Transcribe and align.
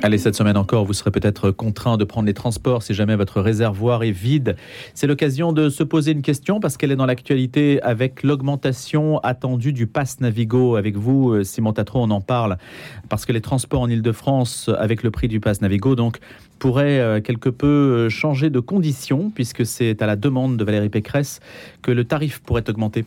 Allez, 0.00 0.18
cette 0.18 0.36
semaine 0.36 0.56
encore, 0.56 0.84
vous 0.84 0.92
serez 0.92 1.10
peut-être 1.10 1.50
contraint 1.50 1.96
de 1.96 2.04
prendre 2.04 2.28
les 2.28 2.34
transports 2.34 2.84
si 2.84 2.94
jamais 2.94 3.16
votre 3.16 3.40
réservoir 3.40 4.04
est 4.04 4.12
vide. 4.12 4.54
C'est 4.94 5.08
l'occasion 5.08 5.52
de 5.52 5.68
se 5.70 5.82
poser 5.82 6.12
une 6.12 6.22
question 6.22 6.60
parce 6.60 6.76
qu'elle 6.76 6.92
est 6.92 6.96
dans 6.96 7.04
l'actualité 7.04 7.82
avec 7.82 8.22
l'augmentation 8.22 9.18
attendue 9.18 9.72
du 9.72 9.88
pass 9.88 10.20
Navigo. 10.20 10.76
Avec 10.76 10.96
vous, 10.96 11.32
euh, 11.32 11.42
Simon 11.42 11.72
Tatro, 11.72 12.00
on 12.00 12.10
en 12.10 12.20
parle 12.20 12.58
parce 13.08 13.26
que 13.26 13.32
les 13.32 13.40
transports 13.40 13.80
en 13.80 13.88
Ile-de-France, 13.88 14.70
avec 14.78 15.02
le 15.02 15.10
prix 15.10 15.26
du 15.26 15.40
pass 15.40 15.62
Navigo, 15.62 15.96
donc 15.96 16.18
pourrait 16.58 17.00
euh, 17.00 17.20
quelque 17.20 17.48
peu 17.48 17.66
euh, 17.66 18.08
changer 18.08 18.50
de 18.50 18.60
conditions, 18.60 19.30
puisque 19.34 19.64
c'est 19.64 20.02
à 20.02 20.06
la 20.06 20.16
demande 20.16 20.56
de 20.56 20.64
Valérie 20.64 20.88
Pécresse 20.88 21.40
que 21.82 21.90
le 21.90 22.04
tarif 22.04 22.40
pourrait 22.40 22.68
augmenter. 22.68 23.04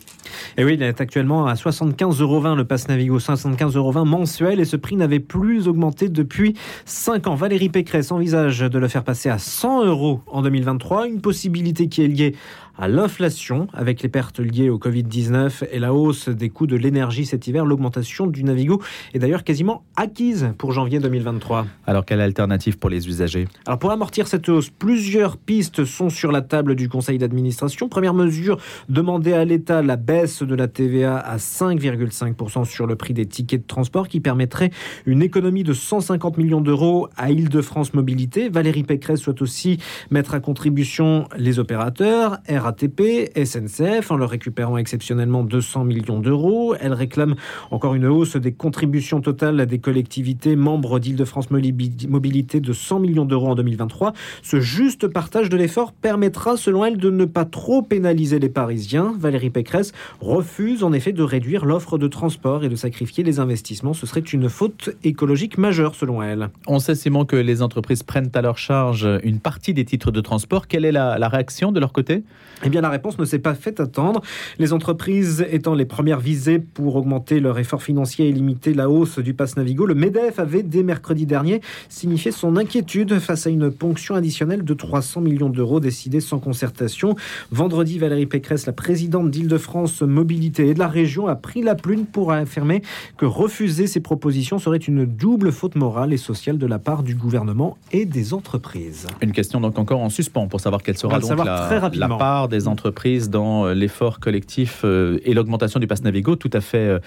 Et 0.56 0.64
oui, 0.64 0.74
il 0.74 0.82
est 0.82 1.00
actuellement 1.00 1.46
à 1.46 1.54
75,20 1.54 2.22
euros 2.22 2.54
le 2.54 2.64
pass 2.64 2.88
Navigo, 2.88 3.18
75,20 3.18 3.76
euros 3.76 4.04
mensuel, 4.04 4.60
et 4.60 4.64
ce 4.64 4.76
prix 4.76 4.96
n'avait 4.96 5.20
plus 5.20 5.68
augmenté 5.68 6.08
depuis 6.08 6.54
5 6.84 7.26
ans. 7.26 7.34
Valérie 7.34 7.68
Pécresse 7.68 8.10
envisage 8.12 8.60
de 8.60 8.78
le 8.78 8.88
faire 8.88 9.04
passer 9.04 9.28
à 9.28 9.38
100 9.38 9.84
euros 9.86 10.20
en 10.26 10.42
2023, 10.42 11.08
une 11.08 11.20
possibilité 11.20 11.88
qui 11.88 12.02
est 12.02 12.08
liée 12.08 12.34
à 12.76 12.88
l'inflation 12.88 13.66
avec 13.72 14.02
les 14.02 14.08
pertes 14.08 14.40
liées 14.40 14.70
au 14.70 14.78
Covid-19 14.78 15.66
et 15.70 15.78
la 15.78 15.94
hausse 15.94 16.28
des 16.28 16.48
coûts 16.48 16.66
de 16.66 16.76
l'énergie 16.76 17.26
cet 17.26 17.46
hiver. 17.46 17.64
L'augmentation 17.64 18.26
du 18.26 18.44
Navigo 18.44 18.82
est 19.14 19.18
d'ailleurs 19.18 19.44
quasiment 19.44 19.84
acquise 19.96 20.52
pour 20.58 20.72
janvier 20.72 20.98
2023. 20.98 21.66
Alors 21.86 22.04
quelle 22.04 22.20
alternative 22.20 22.78
pour 22.78 22.90
les 22.90 23.08
usagers? 23.08 23.46
Alors 23.66 23.78
pour 23.78 23.90
amortir 23.90 24.26
cette 24.28 24.48
hausse, 24.48 24.70
plusieurs 24.70 25.36
pistes 25.36 25.84
sont 25.84 26.10
sur 26.10 26.32
la 26.32 26.42
table 26.42 26.74
du 26.74 26.88
conseil 26.88 27.18
d'administration. 27.18 27.88
Première 27.88 28.14
mesure, 28.14 28.58
demander 28.88 29.32
à 29.32 29.44
l'État 29.44 29.82
la 29.82 29.96
baisse 29.96 30.42
de 30.42 30.54
la 30.54 30.68
TVA 30.68 31.18
à 31.18 31.36
5,5% 31.36 32.64
sur 32.64 32.86
le 32.86 32.96
prix 32.96 33.14
des 33.14 33.26
tickets 33.26 33.62
de 33.62 33.66
transport 33.66 34.08
qui 34.08 34.20
permettrait 34.20 34.70
une 35.06 35.22
économie 35.22 35.64
de 35.64 35.72
150 35.72 36.38
millions 36.38 36.60
d'euros 36.60 37.08
à 37.16 37.30
Île-de-France 37.30 37.94
Mobilité. 37.94 38.48
Valérie 38.48 38.84
Pécresse 38.84 39.20
souhaite 39.20 39.42
aussi 39.42 39.78
mettre 40.10 40.34
à 40.34 40.40
contribution 40.40 41.28
les 41.36 41.58
opérateurs, 41.58 42.38
RATP, 42.72 43.30
SNCF, 43.36 44.10
en 44.10 44.16
leur 44.16 44.30
récupérant 44.30 44.78
exceptionnellement 44.78 45.44
200 45.44 45.84
millions 45.84 46.18
d'euros. 46.18 46.74
Elle 46.80 46.94
réclame 46.94 47.34
encore 47.70 47.94
une 47.94 48.06
hausse 48.06 48.36
des 48.36 48.52
contributions 48.52 49.20
totales 49.20 49.66
des 49.66 49.78
collectivités 49.78 50.56
membres 50.56 50.98
d'Île-de-France 50.98 51.50
Mobilité 51.50 52.60
de 52.60 52.72
100 52.72 53.00
millions 53.00 53.24
d'euros 53.26 53.48
en 53.48 53.54
2023. 53.54 54.14
Ce 54.42 54.60
juste 54.60 55.06
partage 55.06 55.50
de 55.50 55.56
l'effort 55.56 55.92
permettra, 55.92 56.56
selon 56.56 56.84
elle, 56.84 56.96
de 56.96 57.10
ne 57.10 57.26
pas 57.26 57.44
trop 57.44 57.82
pénaliser 57.82 58.38
les 58.38 58.48
Parisiens. 58.48 59.14
Valérie 59.18 59.50
Pécresse 59.50 59.92
refuse 60.20 60.82
en 60.82 60.94
effet 60.94 61.12
de 61.12 61.22
réduire 61.22 61.66
l'offre 61.66 61.98
de 61.98 62.08
transport 62.08 62.64
et 62.64 62.70
de 62.70 62.76
sacrifier 62.76 63.22
les 63.22 63.38
investissements. 63.38 63.92
Ce 63.92 64.06
serait 64.06 64.20
une 64.20 64.48
faute 64.48 64.90
écologique 65.04 65.58
majeure, 65.58 65.94
selon 65.94 66.22
elle. 66.22 66.48
On 66.66 66.78
sait, 66.78 66.94
Simon, 66.94 67.26
que 67.26 67.36
les 67.36 67.60
entreprises 67.60 68.02
prennent 68.02 68.30
à 68.32 68.40
leur 68.40 68.56
charge 68.56 69.06
une 69.22 69.40
partie 69.40 69.74
des 69.74 69.84
titres 69.84 70.10
de 70.10 70.20
transport. 70.22 70.68
Quelle 70.68 70.86
est 70.86 70.92
la 70.92 71.28
réaction 71.28 71.70
de 71.70 71.80
leur 71.80 71.92
côté? 71.92 72.22
Eh 72.64 72.68
bien, 72.68 72.80
la 72.80 72.90
réponse 72.90 73.18
ne 73.18 73.24
s'est 73.24 73.38
pas 73.38 73.54
fait 73.54 73.80
attendre. 73.80 74.22
Les 74.58 74.72
entreprises 74.72 75.44
étant 75.50 75.74
les 75.74 75.84
premières 75.84 76.20
visées 76.20 76.58
pour 76.58 76.96
augmenter 76.96 77.40
leur 77.40 77.58
effort 77.58 77.82
financier 77.82 78.28
et 78.28 78.32
limiter 78.32 78.74
la 78.74 78.88
hausse 78.88 79.18
du 79.18 79.34
pass 79.34 79.56
Navigo, 79.56 79.86
le 79.86 79.94
MEDEF 79.94 80.38
avait, 80.38 80.62
dès 80.62 80.82
mercredi 80.82 81.26
dernier, 81.26 81.60
signifié 81.88 82.30
son 82.30 82.56
inquiétude 82.56 83.18
face 83.18 83.46
à 83.46 83.50
une 83.50 83.70
ponction 83.70 84.14
additionnelle 84.14 84.64
de 84.64 84.74
300 84.74 85.20
millions 85.20 85.48
d'euros 85.48 85.80
décidée 85.80 86.20
sans 86.20 86.38
concertation. 86.38 87.16
Vendredi, 87.50 87.98
Valérie 87.98 88.26
Pécresse, 88.26 88.66
la 88.66 88.72
présidente 88.72 89.30
d'Île-de-France 89.30 90.02
Mobilité 90.02 90.68
et 90.68 90.74
de 90.74 90.78
la 90.78 90.88
région, 90.88 91.26
a 91.26 91.34
pris 91.34 91.62
la 91.62 91.74
plume 91.74 92.06
pour 92.06 92.32
affirmer 92.32 92.82
que 93.16 93.26
refuser 93.26 93.86
ces 93.86 94.00
propositions 94.00 94.58
serait 94.58 94.78
une 94.78 95.04
double 95.04 95.52
faute 95.52 95.74
morale 95.74 96.12
et 96.12 96.16
sociale 96.16 96.58
de 96.58 96.66
la 96.66 96.78
part 96.78 97.02
du 97.02 97.14
gouvernement 97.14 97.76
et 97.92 98.04
des 98.04 98.34
entreprises. 98.34 99.06
Une 99.20 99.32
question 99.32 99.60
donc 99.60 99.78
encore 99.78 100.00
en 100.00 100.10
suspens 100.10 100.46
pour 100.46 100.60
savoir 100.60 100.82
quelle 100.82 100.98
sera 100.98 101.18
donc 101.18 101.38
la, 101.44 101.90
la 101.94 102.08
part 102.08 102.48
des 102.52 102.68
entreprises 102.68 103.30
dans 103.30 103.66
euh, 103.66 103.74
l'effort 103.74 104.20
collectif 104.20 104.82
euh, 104.84 105.18
et 105.24 105.34
l'augmentation 105.34 105.80
du 105.80 105.88
pass 105.88 106.02
Navigo 106.02 106.36
tout 106.36 106.50
à 106.52 106.60
fait 106.60 106.78
euh, 106.78 106.98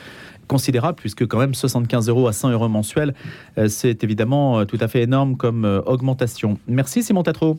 considérable, 0.47 0.97
puisque 0.99 1.25
quand 1.25 1.39
même 1.39 1.53
75 1.53 2.09
euros 2.09 2.27
à 2.27 2.33
100 2.33 2.51
euros 2.51 2.69
mensuels, 2.69 3.15
c'est 3.67 4.03
évidemment 4.03 4.63
tout 4.65 4.77
à 4.79 4.87
fait 4.87 5.01
énorme 5.01 5.37
comme 5.37 5.65
augmentation. 5.87 6.59
Merci 6.67 7.01
Simon 7.01 7.23
Tatro. 7.23 7.57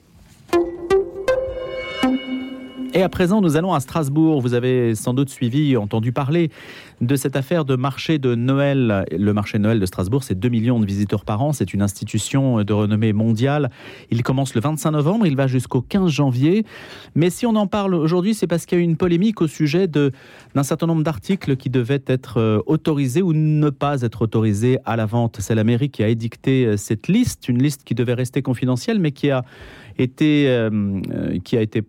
Et 2.96 3.02
à 3.02 3.10
présent, 3.10 3.42
nous 3.42 3.58
allons 3.58 3.74
à 3.74 3.80
Strasbourg. 3.80 4.40
Vous 4.40 4.54
avez 4.54 4.94
sans 4.94 5.12
doute 5.12 5.28
suivi, 5.28 5.76
entendu 5.76 6.12
parler 6.12 6.50
de 7.02 7.14
cette 7.14 7.36
affaire 7.36 7.66
de 7.66 7.76
marché 7.76 8.18
de 8.18 8.34
Noël. 8.34 9.04
Le 9.12 9.34
marché 9.34 9.58
de 9.58 9.64
Noël 9.64 9.78
de 9.78 9.84
Strasbourg, 9.84 10.24
c'est 10.24 10.34
2 10.34 10.48
millions 10.48 10.80
de 10.80 10.86
visiteurs 10.86 11.26
par 11.26 11.42
an. 11.42 11.52
C'est 11.52 11.74
une 11.74 11.82
institution 11.82 12.64
de 12.64 12.72
renommée 12.72 13.12
mondiale. 13.12 13.70
Il 14.10 14.22
commence 14.22 14.54
le 14.54 14.62
25 14.62 14.92
novembre, 14.92 15.26
il 15.26 15.36
va 15.36 15.46
jusqu'au 15.46 15.82
15 15.82 16.10
janvier. 16.10 16.64
Mais 17.14 17.28
si 17.28 17.44
on 17.44 17.54
en 17.56 17.66
parle 17.66 17.92
aujourd'hui, 17.92 18.32
c'est 18.32 18.46
parce 18.46 18.64
qu'il 18.64 18.78
y 18.78 18.80
a 18.80 18.82
eu 18.82 18.88
une 18.88 18.96
polémique 18.96 19.42
au 19.42 19.46
sujet 19.46 19.88
d'un 19.88 20.62
certain 20.62 20.86
nombre 20.86 21.02
d'articles 21.02 21.56
qui 21.56 21.68
devaient 21.68 22.02
être 22.06 22.40
euh, 22.40 22.62
autorisés 22.64 23.20
ou 23.20 23.34
ne 23.34 23.68
pas 23.68 24.00
être 24.00 24.22
autorisés 24.22 24.78
à 24.86 24.96
la 24.96 25.04
vente. 25.04 25.36
C'est 25.40 25.54
l'Amérique 25.54 25.92
qui 25.92 26.02
a 26.02 26.08
édicté 26.08 26.64
euh, 26.64 26.76
cette 26.78 27.08
liste, 27.08 27.50
une 27.50 27.62
liste 27.62 27.84
qui 27.84 27.94
devait 27.94 28.14
rester 28.14 28.40
confidentielle, 28.40 29.00
mais 29.00 29.12
qui 29.12 29.30
a 29.30 29.44
été, 29.98 30.46
euh, 30.48 31.00
qui 31.44 31.58
a 31.58 31.60
été 31.60 31.82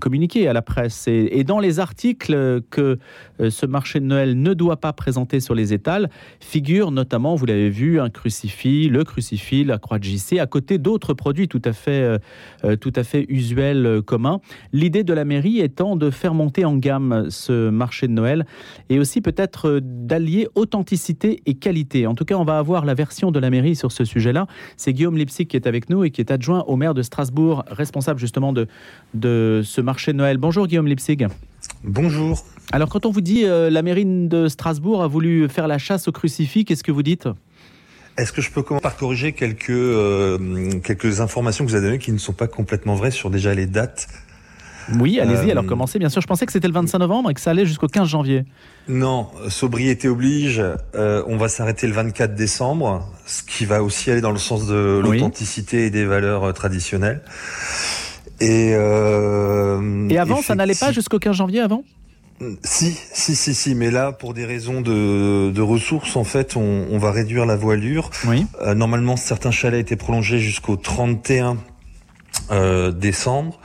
communiqué 0.00 0.48
à 0.48 0.52
la 0.52 0.62
presse. 0.62 1.06
Et, 1.08 1.44
dans 1.44 1.60
les 1.60 1.80
articles 1.80 2.62
que 2.70 2.98
euh, 3.40 3.50
ce 3.50 3.66
marché 3.66 4.00
de 4.00 4.04
Noël 4.04 4.40
ne 4.40 4.54
doit 4.54 4.78
pas 4.78 4.92
présenter 4.92 5.40
sur 5.40 5.54
les 5.54 5.72
étals, 5.72 6.10
figure 6.40 6.90
notamment, 6.90 7.34
vous 7.34 7.46
l'avez 7.46 7.70
vu, 7.70 8.00
un 8.00 8.10
crucifix, 8.10 8.88
le 8.88 9.04
crucifix, 9.04 9.64
la 9.64 9.78
croix 9.78 9.98
de 9.98 10.04
JC, 10.04 10.38
à 10.38 10.46
côté 10.46 10.78
d'autres 10.78 11.14
produits 11.14 11.48
tout 11.48 11.62
à 11.64 11.72
fait, 11.72 12.02
euh, 12.02 12.18
euh, 12.64 12.76
tout 12.76 12.92
à 12.96 13.04
fait 13.04 13.26
usuels, 13.28 14.02
communs. 14.04 14.40
L'idée 14.72 15.04
de 15.04 15.12
la 15.12 15.24
mairie 15.24 15.60
étant 15.60 15.96
de 15.96 16.10
faire 16.10 16.34
monter 16.34 16.64
en 16.64 16.76
gamme 16.76 17.26
ce 17.30 17.70
marché 17.70 18.08
de 18.08 18.12
Noël 18.12 18.46
et 18.88 18.98
aussi 18.98 19.20
peut-être 19.20 19.80
d'allier 19.82 20.48
authenticité 20.54 21.42
et 21.46 21.54
qualité. 21.54 22.06
En 22.06 22.14
tout 22.14 22.24
cas, 22.24 22.36
on 22.36 22.44
va 22.44 22.58
avoir 22.58 22.84
la 22.84 22.94
version 22.94 23.30
de 23.30 23.38
la 23.38 23.50
mairie 23.50 23.76
sur 23.76 23.92
ce 23.92 24.04
sujet-là. 24.04 24.46
C'est 24.76 24.92
Guillaume 24.92 25.16
Lipsic 25.16 25.48
qui 25.48 25.56
est 25.56 25.66
avec 25.66 25.90
nous 25.90 26.04
et 26.04 26.10
qui 26.10 26.20
est 26.20 26.30
adjoint 26.30 26.64
au 26.66 26.76
maire 26.76 26.94
de 26.94 27.02
Strasbourg, 27.02 27.64
responsable 27.70 28.18
justement 28.18 28.52
de, 28.52 28.66
de 29.14 29.57
ce 29.62 29.80
marché 29.80 30.12
de 30.12 30.18
Noël. 30.18 30.38
Bonjour 30.38 30.66
Guillaume 30.66 30.86
Lipsig. 30.86 31.26
Bonjour. 31.84 32.44
Alors 32.72 32.88
quand 32.90 33.06
on 33.06 33.10
vous 33.10 33.20
dit 33.20 33.44
euh, 33.44 33.70
la 33.70 33.82
mairie 33.82 34.04
de 34.04 34.48
Strasbourg 34.48 35.02
a 35.02 35.06
voulu 35.06 35.48
faire 35.48 35.68
la 35.68 35.78
chasse 35.78 36.08
au 36.08 36.12
crucifix, 36.12 36.64
qu'est-ce 36.64 36.84
que 36.84 36.92
vous 36.92 37.02
dites? 37.02 37.28
Est-ce 38.16 38.32
que 38.32 38.42
je 38.42 38.50
peux 38.50 38.62
commencer 38.62 38.82
par 38.82 38.96
corriger 38.96 39.32
quelques, 39.32 39.70
euh, 39.70 40.80
quelques 40.82 41.20
informations 41.20 41.64
que 41.64 41.70
vous 41.70 41.76
avez 41.76 41.86
données 41.86 41.98
qui 41.98 42.12
ne 42.12 42.18
sont 42.18 42.32
pas 42.32 42.48
complètement 42.48 42.94
vraies 42.94 43.12
sur 43.12 43.30
déjà 43.30 43.54
les 43.54 43.66
dates? 43.66 44.08
Oui, 44.98 45.20
allez-y, 45.20 45.50
alors 45.50 45.64
euh, 45.64 45.68
commencez. 45.68 45.98
Bien 45.98 46.08
sûr, 46.08 46.20
je 46.20 46.26
pensais 46.26 46.46
que 46.46 46.52
c'était 46.52 46.66
le 46.66 46.74
25 46.74 46.98
novembre 46.98 47.30
et 47.30 47.34
que 47.34 47.40
ça 47.40 47.50
allait 47.50 47.66
jusqu'au 47.66 47.86
15 47.86 48.08
janvier. 48.08 48.44
Non, 48.88 49.28
sobriété 49.48 50.08
oblige. 50.08 50.62
on 50.94 51.36
va 51.36 51.48
s'arrêter 51.48 51.86
le 51.86 51.92
24 51.92 52.34
décembre, 52.34 53.06
ce 53.26 53.42
qui 53.42 53.66
va 53.66 53.82
aussi 53.82 54.10
aller 54.10 54.22
dans 54.22 54.32
le 54.32 54.38
sens 54.38 54.66
de 54.66 55.00
l'authenticité 55.02 55.86
et 55.86 55.90
des 55.90 56.04
valeurs 56.04 56.52
traditionnelles. 56.54 57.22
Et, 58.40 58.72
euh, 58.74 60.08
et 60.08 60.18
avant, 60.18 60.42
ça 60.42 60.54
n'allait 60.54 60.74
pas 60.74 60.92
jusqu'au 60.92 61.18
15 61.18 61.36
janvier 61.36 61.60
avant? 61.60 61.82
Si, 62.62 62.96
si, 63.12 63.34
si, 63.34 63.52
si, 63.52 63.74
mais 63.74 63.90
là, 63.90 64.12
pour 64.12 64.32
des 64.32 64.44
raisons 64.44 64.80
de, 64.80 65.50
de 65.50 65.60
ressources, 65.60 66.14
en 66.14 66.22
fait, 66.22 66.56
on, 66.56 66.86
on, 66.88 66.98
va 66.98 67.10
réduire 67.10 67.46
la 67.46 67.56
voilure. 67.56 68.10
Oui. 68.28 68.46
Euh, 68.62 68.74
normalement, 68.74 69.16
certains 69.16 69.50
chalets 69.50 69.80
étaient 69.80 69.96
prolongés 69.96 70.38
jusqu'au 70.38 70.76
31 70.76 71.56
euh, 72.52 72.92
décembre. 72.92 73.58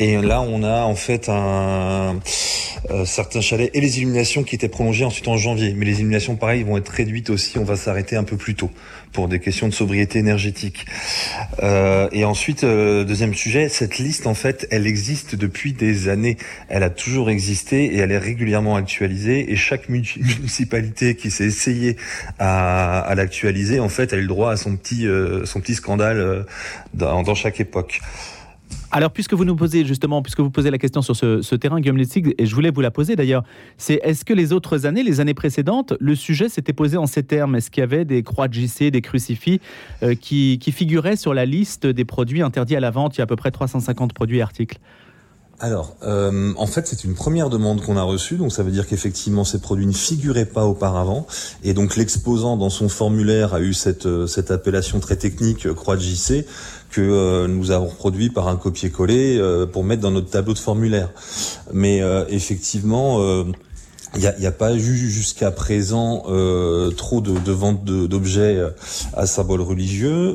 Et 0.00 0.20
là, 0.20 0.40
on 0.40 0.64
a 0.64 0.82
en 0.82 0.96
fait 0.96 1.28
un, 1.28 2.18
euh, 2.90 3.04
certains 3.04 3.40
chalets 3.40 3.70
et 3.74 3.80
les 3.80 3.98
illuminations 3.98 4.42
qui 4.42 4.54
étaient 4.54 4.68
prolongées 4.68 5.04
ensuite 5.04 5.28
en 5.28 5.36
janvier. 5.36 5.74
Mais 5.76 5.84
les 5.84 5.96
illuminations, 5.96 6.36
pareil, 6.36 6.62
vont 6.62 6.78
être 6.78 6.88
réduites 6.88 7.30
aussi. 7.30 7.58
On 7.58 7.64
va 7.64 7.76
s'arrêter 7.76 8.16
un 8.16 8.24
peu 8.24 8.36
plus 8.36 8.54
tôt 8.54 8.70
pour 9.12 9.28
des 9.28 9.38
questions 9.38 9.68
de 9.68 9.74
sobriété 9.74 10.18
énergétique. 10.18 10.86
Euh, 11.62 12.08
et 12.12 12.24
ensuite, 12.24 12.64
euh, 12.64 13.04
deuxième 13.04 13.34
sujet, 13.34 13.68
cette 13.68 13.98
liste, 13.98 14.26
en 14.26 14.34
fait, 14.34 14.66
elle 14.70 14.86
existe 14.86 15.34
depuis 15.34 15.72
des 15.72 16.08
années. 16.08 16.36
Elle 16.68 16.82
a 16.82 16.90
toujours 16.90 17.28
existé 17.28 17.84
et 17.84 17.98
elle 17.98 18.12
est 18.12 18.18
régulièrement 18.18 18.76
actualisée. 18.76 19.52
Et 19.52 19.56
chaque 19.56 19.88
municipalité 19.90 21.16
qui 21.16 21.30
s'est 21.30 21.44
essayée 21.44 21.96
à, 22.38 23.12
l'actualiser, 23.14 23.80
en 23.80 23.88
fait, 23.88 24.12
a 24.12 24.16
eu 24.16 24.22
le 24.22 24.28
droit 24.28 24.52
à 24.52 24.56
son 24.56 24.76
petit, 24.76 25.06
son 25.44 25.60
petit 25.60 25.74
scandale 25.74 26.46
dans 26.94 27.34
chaque 27.34 27.60
époque. 27.60 28.00
Alors, 28.92 29.12
puisque 29.12 29.34
vous 29.34 29.44
nous 29.44 29.54
posez 29.54 29.84
justement, 29.84 30.20
puisque 30.20 30.40
vous 30.40 30.50
posez 30.50 30.70
la 30.70 30.78
question 30.78 31.00
sur 31.00 31.14
ce, 31.14 31.54
terrain, 31.54 31.80
Guillaume 31.80 31.98
et 31.98 32.46
je 32.46 32.54
voulais 32.54 32.70
vous 32.70 32.80
la 32.80 32.90
poser 32.90 33.14
d'ailleurs, 33.14 33.44
c'est 33.78 34.00
est-ce 34.02 34.24
que 34.24 34.34
les 34.34 34.52
autres 34.52 34.84
années, 34.84 35.04
les 35.04 35.20
années 35.20 35.34
précédentes, 35.34 35.94
le 36.00 36.16
sujet 36.16 36.48
s'était 36.48 36.72
posé 36.72 36.96
en 36.96 37.06
ces 37.06 37.22
termes? 37.22 37.54
Est-ce 37.54 37.70
qu'il 37.70 37.82
y 37.82 37.84
avait 37.84 38.04
des 38.04 38.24
croix 38.24 38.48
de 38.48 38.54
JC, 38.54 38.90
des 38.90 39.00
crucifix 39.00 39.60
euh, 40.02 40.14
qui, 40.14 40.58
figuraient 40.72 41.16
sur 41.16 41.34
la 41.34 41.46
liste 41.46 41.86
des 41.86 42.04
produits 42.04 42.42
interdits 42.42 42.74
à 42.74 42.80
la 42.80 42.90
vente? 42.90 43.16
Il 43.16 43.18
y 43.18 43.20
a 43.20 43.24
à 43.24 43.26
peu 43.26 43.36
près 43.36 43.52
350 43.52 44.12
produits 44.12 44.38
et 44.38 44.42
articles. 44.42 44.78
alors, 45.60 45.94
euh, 46.02 46.54
en 46.56 46.66
fait, 46.66 46.86
c'est 46.86 47.04
une 47.04 47.14
première 47.14 47.50
demande 47.50 47.82
qu'on 47.82 47.96
a 47.96 48.02
reçue, 48.02 48.36
donc 48.36 48.50
ça 48.50 48.62
veut 48.62 48.70
dire 48.70 48.86
qu'effectivement 48.86 49.44
ces 49.44 49.60
produits 49.60 49.86
ne 49.86 49.92
figuraient 49.92 50.46
pas 50.46 50.64
auparavant, 50.64 51.26
et 51.62 51.74
donc 51.74 51.96
l'exposant 51.96 52.56
dans 52.56 52.70
son 52.70 52.88
formulaire 52.88 53.52
a 53.52 53.60
eu 53.60 53.74
cette, 53.74 54.06
euh, 54.06 54.26
cette 54.26 54.50
appellation 54.50 55.00
très 55.00 55.16
technique 55.16 55.70
croix 55.74 55.96
de 55.96 56.02
JC 56.02 56.46
que 56.90 57.46
nous 57.46 57.70
avons 57.70 57.88
produit 57.88 58.30
par 58.30 58.48
un 58.48 58.56
copier-coller 58.56 59.40
pour 59.72 59.84
mettre 59.84 60.02
dans 60.02 60.10
notre 60.10 60.30
tableau 60.30 60.54
de 60.54 60.58
formulaire. 60.58 61.10
Mais 61.72 62.02
effectivement. 62.28 63.44
il 64.16 64.20
n'y 64.20 64.26
a, 64.46 64.48
a, 64.48 64.52
pas 64.52 64.74
eu 64.74 64.80
jusqu'à 64.80 65.50
présent 65.52 66.24
trop 66.96 67.20
de, 67.20 67.38
de 67.38 67.52
ventes 67.52 67.84
d'objets 67.84 68.60
à 69.14 69.26
symbole 69.26 69.60
religieux. 69.60 70.34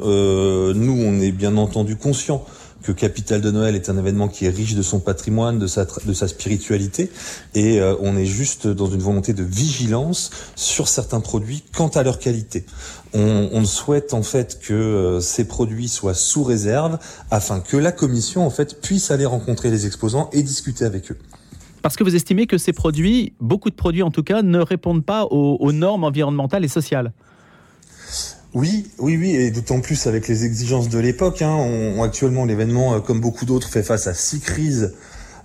nous, 0.74 1.04
on 1.06 1.20
est 1.20 1.32
bien 1.32 1.58
entendu 1.58 1.98
conscients 1.98 2.46
que 2.86 2.92
Capital 2.92 3.42
de 3.42 3.50
Noël 3.50 3.76
est 3.76 3.90
un 3.90 3.98
événement 3.98 4.28
qui 4.28 4.46
est 4.46 4.50
riche 4.50 4.76
de 4.76 4.84
son 4.84 5.00
patrimoine, 5.00 5.58
de 5.58 5.66
sa, 5.66 6.28
spiritualité, 6.28 7.12
et 7.56 7.82
euh, 7.82 7.96
on 8.00 8.16
est 8.16 8.26
juste 8.26 8.68
dans 8.68 8.88
une 8.88 9.02
volonté 9.02 9.34
de 9.34 9.44
vigilance 9.44 10.30
sur 10.56 10.88
certains 10.88 11.20
produits 11.20 11.64
quant 11.76 11.88
à 11.88 12.04
leur 12.04 12.20
qualité. 12.20 12.66
On, 13.14 13.64
souhaite 13.64 14.14
en 14.14 14.24
fait 14.24 14.60
que 14.60 14.74
euh, 14.74 15.20
ces 15.22 15.48
produits 15.48 15.88
soient 15.88 16.14
sous 16.14 16.44
réserve 16.44 17.00
afin 17.32 17.62
que 17.62 17.78
la 17.78 17.94
commission 17.94 18.46
en 18.46 18.50
fait 18.50 18.82
puisse 18.82 19.10
aller 19.10 19.26
rencontrer 19.26 19.72
les 19.72 19.86
exposants 19.86 20.30
et 20.34 20.44
discuter 20.44 20.84
avec 20.84 21.12
eux. 21.12 21.18
Parce 21.82 21.96
que 21.96 22.04
vous 22.04 22.16
estimez 22.16 22.46
que 22.46 22.58
ces 22.58 22.74
produits, 22.74 23.34
beaucoup 23.40 23.70
de 23.70 23.76
produits 23.76 24.04
en 24.04 24.12
tout 24.12 24.24
cas, 24.24 24.42
ne 24.42 24.60
répondent 24.60 25.06
pas 25.06 25.24
aux 25.26 25.72
normes 25.72 26.04
environnementales 26.04 26.66
et 26.66 26.68
sociales? 26.68 27.14
Oui, 28.56 28.88
oui, 29.00 29.18
oui, 29.18 29.36
et 29.36 29.52
d'autant 29.52 29.82
plus 29.82 30.08
avec 30.08 30.30
les 30.30 30.46
exigences 30.46 30.88
de 30.88 30.98
l'époque. 30.98 31.42
Hein, 31.42 31.54
on, 31.54 32.02
actuellement, 32.02 32.46
l'événement, 32.46 32.96
euh, 32.96 33.00
comme 33.00 33.20
beaucoup 33.20 33.46
d'autres, 33.46 33.68
fait 33.68 33.84
face 33.84 34.08
à 34.08 34.14
six 34.14 34.40
crises. 34.40 34.94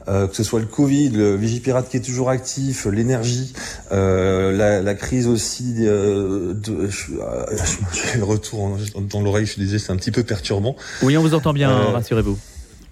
Euh, 0.08 0.26
que 0.26 0.34
ce 0.34 0.42
soit 0.42 0.60
le 0.60 0.66
Covid, 0.66 1.10
le 1.10 1.36
Vigipirate 1.36 1.88
qui 1.90 1.98
est 1.98 2.00
toujours 2.00 2.30
actif, 2.30 2.86
l'énergie, 2.86 3.52
euh, 3.92 4.50
la, 4.50 4.80
la, 4.80 4.94
crise 4.94 5.26
aussi 5.26 5.74
euh, 5.80 6.54
de, 6.54 6.88
j'ai 6.88 8.18
le 8.18 8.24
retour 8.24 8.78
dans 8.98 9.20
l'oreille, 9.20 9.44
je 9.44 9.52
suis 9.52 9.60
désolé, 9.60 9.78
c'est 9.78 9.92
un 9.92 9.96
petit 9.96 10.10
peu 10.10 10.22
perturbant. 10.22 10.74
Oui, 11.02 11.18
on 11.18 11.20
vous 11.20 11.34
entend 11.34 11.52
bien, 11.52 11.70
rassurez-vous. 11.70 12.38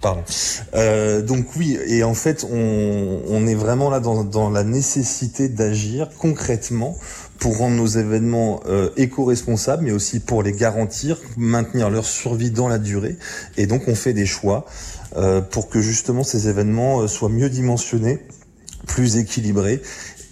Pardon. 0.01 0.23
Euh, 0.75 1.21
donc 1.21 1.47
oui, 1.57 1.77
et 1.87 2.03
en 2.03 2.13
fait, 2.13 2.45
on, 2.49 3.21
on 3.27 3.47
est 3.47 3.55
vraiment 3.55 3.89
là 3.89 3.99
dans, 3.99 4.23
dans 4.23 4.49
la 4.49 4.63
nécessité 4.63 5.49
d'agir 5.49 6.09
concrètement 6.19 6.95
pour 7.39 7.57
rendre 7.57 7.75
nos 7.75 7.87
événements 7.87 8.61
euh, 8.67 8.89
éco-responsables, 8.97 9.85
mais 9.85 9.91
aussi 9.91 10.19
pour 10.19 10.43
les 10.43 10.51
garantir, 10.51 11.17
maintenir 11.37 11.89
leur 11.89 12.05
survie 12.05 12.51
dans 12.51 12.67
la 12.67 12.77
durée. 12.77 13.17
Et 13.57 13.65
donc 13.65 13.87
on 13.87 13.95
fait 13.95 14.13
des 14.13 14.25
choix 14.25 14.65
euh, 15.15 15.41
pour 15.41 15.69
que 15.69 15.81
justement 15.81 16.23
ces 16.23 16.49
événements 16.49 17.01
euh, 17.01 17.07
soient 17.07 17.29
mieux 17.29 17.49
dimensionnés, 17.49 18.19
plus 18.85 19.17
équilibrés, 19.17 19.81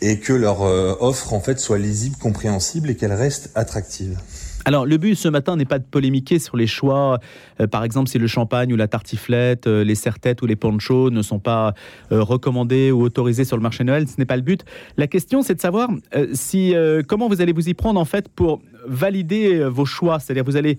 et 0.02 0.20
que 0.20 0.34
leur 0.34 0.64
euh, 0.64 0.96
offre 1.00 1.34
en 1.34 1.40
fait 1.40 1.60
soit 1.60 1.80
lisible, 1.80 2.18
compréhensible 2.18 2.90
et 2.90 2.96
qu'elle 2.96 3.14
reste 3.14 3.50
attractive. 3.56 4.20
Alors, 4.68 4.86
le 4.86 4.98
but 4.98 5.16
ce 5.16 5.30
matin 5.30 5.56
n'est 5.56 5.64
pas 5.64 5.80
de 5.80 5.86
polémiquer 5.86 6.40
sur 6.40 6.58
les 6.58 6.68
choix. 6.68 7.20
Euh, 7.62 7.68
par 7.68 7.86
exemple, 7.86 8.10
si 8.10 8.20
le 8.20 8.28
champagne 8.28 8.74
ou 8.74 8.76
la 8.76 8.90
tartiflette, 8.90 9.66
euh, 9.66 9.86
les 9.86 9.96
serre-têtes 9.96 10.42
ou 10.42 10.46
les 10.46 10.58
ponchos 10.58 11.10
ne 11.10 11.22
sont 11.22 11.40
pas 11.40 11.74
euh, 12.12 12.22
recommandés 12.22 12.92
ou 12.92 13.02
autorisés 13.02 13.46
sur 13.46 13.56
le 13.56 13.64
marché 13.64 13.86
Noël, 13.86 14.10
ce 14.10 14.16
n'est 14.18 14.26
pas 14.26 14.36
le 14.36 14.42
but. 14.42 14.66
La 14.98 15.08
question, 15.08 15.42
c'est 15.42 15.56
de 15.56 15.62
savoir 15.62 15.90
si 16.34 16.76
comment 17.08 17.30
vous 17.30 17.40
allez 17.40 17.54
vous 17.54 17.70
y 17.70 17.74
prendre 17.74 17.98
en 17.98 18.04
fait 18.04 18.28
pour 18.28 18.62
valider 18.86 19.64
vos 19.70 19.86
choix. 19.86 20.20
C'est-à-dire, 20.20 20.44
vous 20.44 20.58
allez 20.58 20.78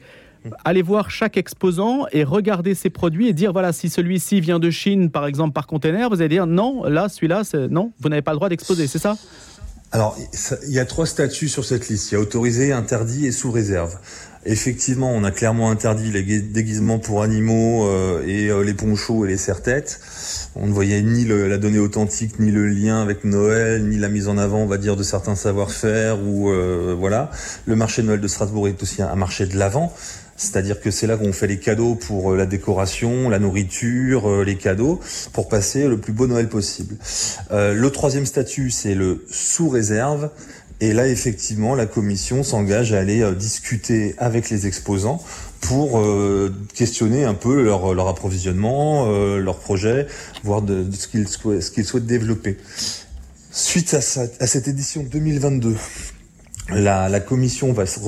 aller 0.67 0.83
voir 0.83 1.11
chaque 1.11 1.39
exposant 1.39 2.05
et 2.13 2.25
regarder 2.25 2.75
ses 2.75 2.91
produits 2.91 3.29
et 3.29 3.33
dire 3.33 3.53
voilà 3.53 3.73
si 3.73 3.89
celui-ci 3.89 4.41
vient 4.41 4.59
de 4.59 4.71
Chine 4.71 5.11
par 5.11 5.27
exemple 5.27 5.53
par 5.53 5.67
container 5.67 6.09
vous 6.09 6.21
allez 6.21 6.29
dire 6.29 6.47
non 6.47 6.85
là 6.85 7.09
celui-là 7.09 7.43
non 7.71 7.93
vous 7.99 8.09
n'avez 8.09 8.23
pas 8.23 8.31
le 8.31 8.37
droit 8.37 8.49
d'exposer 8.49 8.87
c'est 8.87 9.01
ça? 9.01 9.17
Alors, 9.91 10.19
il 10.67 10.73
y 10.73 10.79
a 10.79 10.85
trois 10.85 11.07
statuts 11.07 11.49
sur 11.49 11.65
cette 11.65 11.89
liste. 11.89 12.11
Il 12.11 12.15
y 12.15 12.19
a 12.19 12.21
autorisé, 12.21 12.73
interdit 12.73 13.27
et 13.27 13.33
sous 13.33 13.51
réserve. 13.51 13.97
Effectivement, 14.45 15.11
on 15.11 15.25
a 15.25 15.31
clairement 15.31 15.71
interdit 15.71 16.11
les 16.11 16.23
déguisements 16.41 16.99
pour 16.99 17.23
animaux 17.23 17.87
euh, 17.87 18.23
et 18.27 18.49
euh, 18.49 18.63
les 18.63 18.75
ponchos 18.75 19.25
et 19.25 19.29
les 19.29 19.39
serre-têtes. 19.39 20.01
On 20.55 20.67
ne 20.67 20.73
voyait 20.73 21.01
ni 21.01 21.25
la 21.25 21.57
donnée 21.57 21.79
authentique, 21.79 22.39
ni 22.39 22.51
le 22.51 22.67
lien 22.67 23.01
avec 23.01 23.25
Noël, 23.25 23.87
ni 23.87 23.99
la 23.99 24.09
mise 24.09 24.29
en 24.29 24.37
avant, 24.37 24.59
on 24.59 24.67
va 24.67 24.77
dire, 24.77 24.95
de 24.95 25.03
certains 25.03 25.35
savoir-faire 25.35 26.23
ou 26.23 26.51
euh, 26.51 26.95
voilà. 26.99 27.31
Le 27.67 27.75
marché 27.75 28.03
de 28.03 28.09
Noël 28.09 28.21
de 28.21 28.29
Strasbourg 28.29 28.69
est 28.69 28.83
aussi 28.83 29.03
un 29.03 29.17
marché 29.17 29.47
de 29.47 29.57
l'avant. 29.57 29.93
C'est-à-dire 30.39 30.81
que 30.81 30.93
c'est 30.93 31.09
là 31.09 31.17
qu'on 31.17 31.33
fait 31.33 31.49
les 31.49 31.59
cadeaux 31.59 31.97
pour 31.97 32.33
euh, 32.33 32.37
la 32.37 32.47
décoration, 32.47 33.29
la 33.29 33.41
nourriture, 33.41 34.31
euh, 34.31 34.45
les 34.45 34.57
cadeaux, 34.57 35.01
pour 35.33 35.49
passer 35.49 35.89
le 35.89 35.99
plus 35.99 36.13
beau 36.13 36.29
Noël 36.29 36.49
possible. 36.49 36.97
Euh, 37.51 37.75
le 37.75 37.91
troisième 37.91 38.25
statut, 38.25 38.71
c'est 38.71 38.95
le 38.95 39.25
sous 39.29 39.69
réserve. 39.69 40.31
Et 40.81 40.93
là, 40.93 41.09
effectivement, 41.09 41.75
la 41.75 41.87
commission 41.87 42.45
s'engage 42.45 42.93
à 42.93 43.01
aller 43.01 43.29
discuter 43.35 44.15
avec 44.17 44.49
les 44.49 44.69
exposants 44.69 45.21
pour 45.61 46.01
questionner 46.73 47.25
un 47.25 47.35
peu 47.35 47.65
leur, 47.65 48.07
approvisionnement, 48.07 49.09
leur 49.39 49.59
projet, 49.59 50.07
voir 50.45 50.63
de, 50.63 50.87
ce 50.93 51.09
qu'ils 51.73 51.85
souhaitent 51.85 52.07
développer. 52.07 52.59
Suite 53.51 53.93
à, 53.93 53.99
à 54.39 54.47
cette 54.47 54.69
édition 54.69 55.03
2022, 55.03 55.75
la, 56.71 57.09
la 57.09 57.21
commission 57.21 57.73
va 57.73 57.87
se 57.87 58.01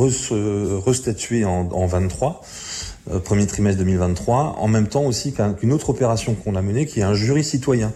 restatuer 0.85 1.45
en, 1.45 1.69
en 1.73 1.87
23, 1.87 2.43
euh, 3.11 3.19
premier 3.19 3.47
trimestre 3.47 3.79
2023, 3.79 4.57
en 4.59 4.69
même 4.69 4.89
temps 4.89 5.05
aussi 5.05 5.33
qu'une 5.33 5.73
autre 5.73 5.91
opération 5.91 6.35
qu'on 6.35 6.55
a 6.57 6.63
menée, 6.63 6.87
qui 6.87 7.01
est 7.01 7.05
un 7.05 7.15
jury 7.15 7.45
citoyen. 7.45 7.93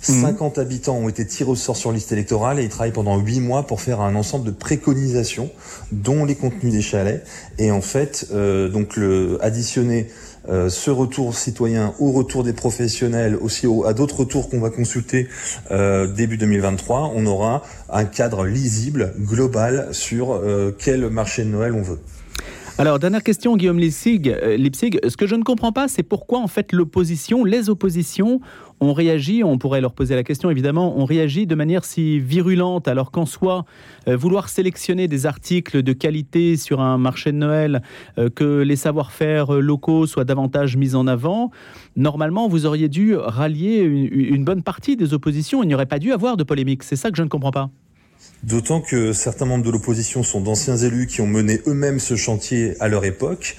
50 0.00 0.58
mmh. 0.58 0.60
habitants 0.60 0.96
ont 0.96 1.08
été 1.08 1.26
tirés 1.26 1.50
au 1.50 1.54
sort 1.54 1.78
sur 1.78 1.90
liste 1.90 2.12
électorale 2.12 2.60
et 2.60 2.64
ils 2.64 2.68
travaillent 2.68 2.92
pendant 2.92 3.18
8 3.18 3.40
mois 3.40 3.66
pour 3.66 3.80
faire 3.80 4.02
un 4.02 4.14
ensemble 4.14 4.44
de 4.44 4.50
préconisations, 4.50 5.50
dont 5.92 6.26
les 6.26 6.34
contenus 6.34 6.72
des 6.72 6.82
chalets. 6.82 7.24
Et 7.58 7.70
en 7.70 7.80
fait, 7.80 8.26
euh, 8.32 8.68
donc 8.68 8.96
le 8.96 9.38
additionner 9.40 10.08
euh, 10.48 10.68
ce 10.68 10.90
retour 10.90 11.34
citoyen 11.34 11.94
au 11.98 12.12
retour 12.12 12.44
des 12.44 12.52
professionnels, 12.52 13.36
aussi 13.36 13.66
au, 13.66 13.86
à 13.86 13.94
d'autres 13.94 14.20
retours 14.20 14.50
qu'on 14.50 14.60
va 14.60 14.70
consulter 14.70 15.28
euh, 15.70 16.06
début 16.06 16.36
2023, 16.36 17.12
on 17.14 17.24
aura 17.26 17.62
un 17.88 18.04
cadre 18.04 18.44
lisible, 18.44 19.14
global, 19.18 19.88
sur 19.92 20.32
euh, 20.34 20.76
quel 20.78 21.08
marché 21.08 21.44
de 21.44 21.48
Noël 21.48 21.72
on 21.72 21.82
veut. 21.82 22.00
Alors, 22.76 22.98
dernière 22.98 23.22
question, 23.22 23.56
Guillaume 23.56 23.78
Lipsig. 23.78 24.28
Euh, 24.28 24.56
Lipsig 24.56 24.98
ce 25.08 25.16
que 25.16 25.28
je 25.28 25.36
ne 25.36 25.44
comprends 25.44 25.70
pas, 25.70 25.86
c'est 25.86 26.02
pourquoi, 26.02 26.40
en 26.40 26.48
fait, 26.48 26.72
l'opposition, 26.72 27.44
les 27.44 27.70
oppositions, 27.70 28.40
ont 28.80 28.92
réagi, 28.92 29.44
on 29.44 29.58
pourrait 29.58 29.80
leur 29.80 29.92
poser 29.92 30.16
la 30.16 30.24
question 30.24 30.50
évidemment, 30.50 30.98
ont 30.98 31.04
réagi 31.04 31.46
de 31.46 31.54
manière 31.54 31.84
si 31.84 32.18
virulente, 32.18 32.88
alors 32.88 33.12
qu'en 33.12 33.26
soi, 33.26 33.64
euh, 34.08 34.16
vouloir 34.16 34.48
sélectionner 34.48 35.06
des 35.06 35.24
articles 35.24 35.84
de 35.84 35.92
qualité 35.92 36.56
sur 36.56 36.80
un 36.80 36.98
marché 36.98 37.30
de 37.30 37.36
Noël, 37.36 37.80
euh, 38.18 38.28
que 38.28 38.62
les 38.62 38.76
savoir-faire 38.76 39.52
locaux 39.52 40.08
soient 40.08 40.24
davantage 40.24 40.76
mis 40.76 40.96
en 40.96 41.06
avant, 41.06 41.52
normalement, 41.94 42.48
vous 42.48 42.66
auriez 42.66 42.88
dû 42.88 43.14
rallier 43.14 43.82
une 43.82 44.44
bonne 44.44 44.64
partie 44.64 44.96
des 44.96 45.14
oppositions. 45.14 45.62
Il 45.62 45.68
n'y 45.68 45.76
aurait 45.76 45.86
pas 45.86 46.00
dû 46.00 46.12
avoir 46.12 46.36
de 46.36 46.42
polémique. 46.42 46.82
C'est 46.82 46.96
ça 46.96 47.12
que 47.12 47.16
je 47.16 47.22
ne 47.22 47.28
comprends 47.28 47.52
pas. 47.52 47.70
D'autant 48.44 48.82
que 48.82 49.14
certains 49.14 49.46
membres 49.46 49.64
de 49.64 49.70
l'opposition 49.70 50.22
sont 50.22 50.42
d'anciens 50.42 50.76
élus 50.76 51.06
qui 51.06 51.22
ont 51.22 51.26
mené 51.26 51.62
eux-mêmes 51.66 51.98
ce 51.98 52.14
chantier 52.14 52.74
à 52.78 52.88
leur 52.88 53.06
époque. 53.06 53.56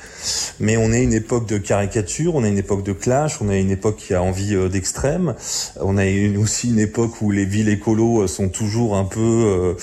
Mais 0.59 0.77
on 0.77 0.93
est 0.93 1.01
une 1.01 1.13
époque 1.13 1.47
de 1.47 1.57
caricature, 1.57 2.35
on 2.35 2.43
a 2.43 2.47
une 2.47 2.59
époque 2.59 2.83
de 2.83 2.93
clash, 2.93 3.41
on 3.41 3.49
a 3.49 3.55
une 3.55 3.71
époque 3.71 3.95
qui 3.95 4.13
a 4.13 4.21
envie 4.21 4.55
euh, 4.55 4.69
d'extrême. 4.69 5.33
On 5.81 5.97
a 5.97 6.05
une, 6.05 6.37
aussi 6.37 6.69
une 6.69 6.77
époque 6.77 7.19
où 7.21 7.31
les 7.31 7.45
villes 7.45 7.69
écolos 7.69 8.21
euh, 8.21 8.27
sont 8.27 8.49
toujours 8.49 8.95
un 8.95 9.05
peu 9.05 9.75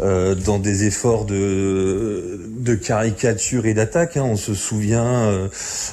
euh, 0.00 0.34
dans 0.34 0.58
des 0.58 0.86
efforts 0.86 1.24
de, 1.24 2.40
de 2.58 2.74
caricature 2.74 3.66
et 3.66 3.74
d'attaque. 3.74 4.16
Hein. 4.16 4.24
On 4.24 4.36
se 4.36 4.54
souvient 4.54 5.48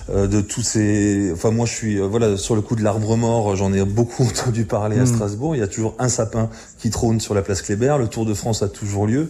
euh, 0.09 0.27
de 0.27 0.41
tous 0.41 0.63
ces... 0.63 1.31
Enfin 1.31 1.51
moi 1.51 1.67
je 1.67 1.73
suis... 1.73 1.99
voilà, 1.99 2.35
sur 2.35 2.55
le 2.55 2.61
coup 2.61 2.75
de 2.75 2.83
l'arbre 2.83 3.15
mort, 3.15 3.55
j'en 3.55 3.71
ai 3.73 3.83
beaucoup 3.85 4.23
entendu 4.27 4.65
parler 4.65 4.97
à 4.97 5.03
mmh. 5.03 5.07
Strasbourg. 5.07 5.55
Il 5.55 5.59
y 5.59 5.63
a 5.63 5.67
toujours 5.67 5.95
un 5.99 6.09
sapin 6.09 6.49
qui 6.79 6.89
trône 6.89 7.19
sur 7.19 7.35
la 7.35 7.43
place 7.43 7.61
Kléber. 7.61 7.95
Le 7.99 8.07
Tour 8.07 8.25
de 8.25 8.33
France 8.35 8.61
a 8.61 8.67
toujours 8.67 9.07
lieu. 9.07 9.29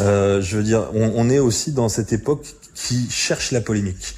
Euh, 0.00 0.40
je 0.40 0.56
veux 0.56 0.62
dire, 0.62 0.88
on, 0.94 1.30
est 1.30 1.38
aussi 1.38 1.72
dans 1.72 1.88
cette 1.88 2.12
époque 2.12 2.54
qui 2.74 3.08
cherche 3.10 3.52
la 3.52 3.60
polémique. 3.60 4.14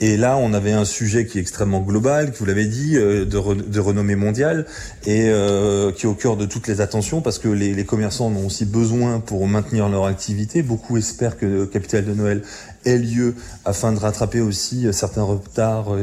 Et 0.00 0.16
là, 0.16 0.36
on 0.36 0.52
avait 0.54 0.72
un 0.72 0.84
sujet 0.84 1.26
qui 1.26 1.38
est 1.38 1.40
extrêmement 1.40 1.80
global, 1.80 2.32
que 2.32 2.38
vous 2.38 2.44
l'avez 2.44 2.66
dit, 2.66 2.96
euh, 2.96 3.24
de, 3.24 3.36
re, 3.36 3.54
de, 3.54 3.80
renommée 3.80 4.16
mondiale, 4.16 4.66
et 5.06 5.28
euh, 5.28 5.92
qui 5.92 6.06
est 6.06 6.08
au 6.08 6.14
cœur 6.14 6.36
de 6.36 6.44
toutes 6.44 6.66
les 6.66 6.80
attentions, 6.80 7.20
parce 7.20 7.38
que 7.38 7.48
les, 7.48 7.84
commerçants 7.84 8.26
en 8.26 8.34
ont 8.34 8.46
aussi 8.46 8.64
besoin 8.64 9.20
pour 9.20 9.46
maintenir 9.46 9.88
leur 9.88 10.06
activité. 10.06 10.62
Beaucoup 10.62 10.96
espèrent 10.96 11.38
que 11.38 11.64
Capital 11.66 12.04
de 12.04 12.14
Noël 12.14 12.42
ait 12.84 12.98
lieu 12.98 13.36
afin 13.64 13.92
de 13.92 13.98
rattraper 13.98 14.40
aussi 14.40 14.86
certains 14.92 15.22
retards, 15.22 15.96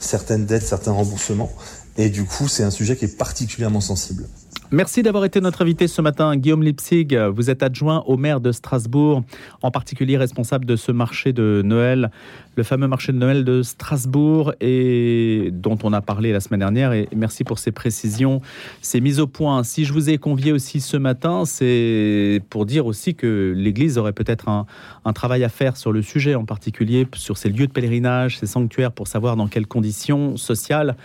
certaines 0.00 0.46
dettes, 0.46 0.66
certains 0.66 0.92
remboursements. 0.92 1.52
Et 1.96 2.08
du 2.08 2.24
coup, 2.24 2.48
c'est 2.48 2.64
un 2.64 2.70
sujet 2.70 2.96
qui 2.96 3.04
est 3.04 3.16
particulièrement 3.16 3.80
sensible. 3.80 4.26
Merci 4.74 5.04
d'avoir 5.04 5.24
été 5.24 5.40
notre 5.40 5.62
invité 5.62 5.86
ce 5.86 6.02
matin. 6.02 6.36
Guillaume 6.36 6.64
Lipsig, 6.64 7.16
vous 7.32 7.48
êtes 7.48 7.62
adjoint 7.62 8.02
au 8.08 8.16
maire 8.16 8.40
de 8.40 8.50
Strasbourg, 8.50 9.22
en 9.62 9.70
particulier 9.70 10.16
responsable 10.16 10.64
de 10.64 10.74
ce 10.74 10.90
marché 10.90 11.32
de 11.32 11.62
Noël, 11.64 12.10
le 12.56 12.64
fameux 12.64 12.88
marché 12.88 13.12
de 13.12 13.18
Noël 13.18 13.44
de 13.44 13.62
Strasbourg, 13.62 14.52
et 14.60 15.50
dont 15.52 15.78
on 15.84 15.92
a 15.92 16.00
parlé 16.00 16.32
la 16.32 16.40
semaine 16.40 16.58
dernière. 16.58 16.92
Et 16.92 17.08
merci 17.14 17.44
pour 17.44 17.60
ces 17.60 17.70
précisions, 17.70 18.40
ces 18.82 19.00
mises 19.00 19.20
au 19.20 19.28
point. 19.28 19.62
Si 19.62 19.84
je 19.84 19.92
vous 19.92 20.10
ai 20.10 20.18
convié 20.18 20.50
aussi 20.50 20.80
ce 20.80 20.96
matin, 20.96 21.44
c'est 21.44 22.42
pour 22.50 22.66
dire 22.66 22.84
aussi 22.86 23.14
que 23.14 23.54
l'Église 23.56 23.96
aurait 23.96 24.12
peut-être 24.12 24.48
un, 24.48 24.66
un 25.04 25.12
travail 25.12 25.44
à 25.44 25.48
faire 25.50 25.76
sur 25.76 25.92
le 25.92 26.02
sujet, 26.02 26.34
en 26.34 26.46
particulier 26.46 27.06
sur 27.14 27.38
ces 27.38 27.48
lieux 27.48 27.68
de 27.68 27.72
pèlerinage, 27.72 28.38
ces 28.40 28.46
sanctuaires, 28.46 28.90
pour 28.90 29.06
savoir 29.06 29.36
dans 29.36 29.46
quelles 29.46 29.68
conditions 29.68 30.36
sociales 30.36 30.96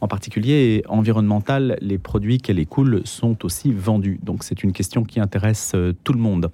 en 0.00 0.08
particulier 0.08 0.82
environnementales, 0.88 1.78
les 1.80 1.98
produits 1.98 2.38
qu'elle 2.38 2.58
écoule 2.58 3.02
sont 3.04 3.44
aussi 3.44 3.72
vendus. 3.72 4.18
Donc 4.22 4.44
c'est 4.44 4.62
une 4.62 4.72
question 4.72 5.04
qui 5.04 5.20
intéresse 5.20 5.72
euh, 5.74 5.92
tout 6.04 6.12
le 6.12 6.20
monde. 6.20 6.50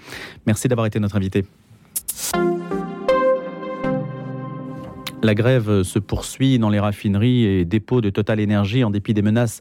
Merci 0.47 0.69
d'avoir 0.69 0.87
été 0.87 1.01
notre 1.01 1.17
invité. 1.17 1.45
La 5.23 5.35
grève 5.35 5.85
se 5.85 6.01
poursuit 6.01 6.59
dans 6.59 6.69
les 6.69 6.81
raffineries 6.81 7.45
et 7.45 7.65
dépôts 7.65 8.01
de 8.01 8.11
Total 8.11 8.41
Énergie 8.41 8.83
en 8.83 8.91
dépit 8.91 9.15
des 9.15 9.23
menaces 9.23 9.61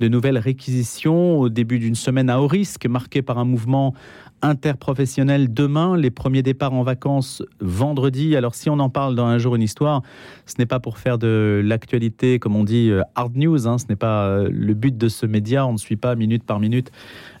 de 0.00 0.08
nouvelles 0.08 0.38
réquisitions 0.38 1.38
au 1.38 1.48
début 1.48 1.78
d'une 1.78 1.94
semaine 1.94 2.30
à 2.30 2.40
haut 2.40 2.46
risque 2.46 2.86
marquée 2.86 3.22
par 3.22 3.38
un 3.38 3.44
mouvement 3.44 3.94
interprofessionnel 4.42 5.54
demain, 5.54 5.96
les 5.96 6.10
premiers 6.10 6.42
départs 6.42 6.72
en 6.72 6.82
vacances 6.82 7.42
vendredi. 7.60 8.36
Alors 8.36 8.54
si 8.54 8.68
on 8.68 8.78
en 8.80 8.90
parle 8.90 9.14
dans 9.14 9.26
un 9.26 9.38
jour 9.38 9.54
une 9.54 9.62
histoire, 9.62 10.02
ce 10.46 10.54
n'est 10.58 10.66
pas 10.66 10.80
pour 10.80 10.98
faire 10.98 11.16
de 11.16 11.62
l'actualité, 11.64 12.40
comme 12.40 12.56
on 12.56 12.64
dit, 12.64 12.90
euh, 12.90 13.02
hard 13.14 13.36
news, 13.36 13.68
hein. 13.68 13.78
ce 13.78 13.84
n'est 13.88 13.96
pas 13.96 14.26
euh, 14.26 14.48
le 14.52 14.74
but 14.74 14.98
de 14.98 15.08
ce 15.08 15.26
média, 15.26 15.64
on 15.66 15.74
ne 15.74 15.78
suit 15.78 15.96
pas 15.96 16.16
minute 16.16 16.42
par 16.42 16.58
minute 16.58 16.90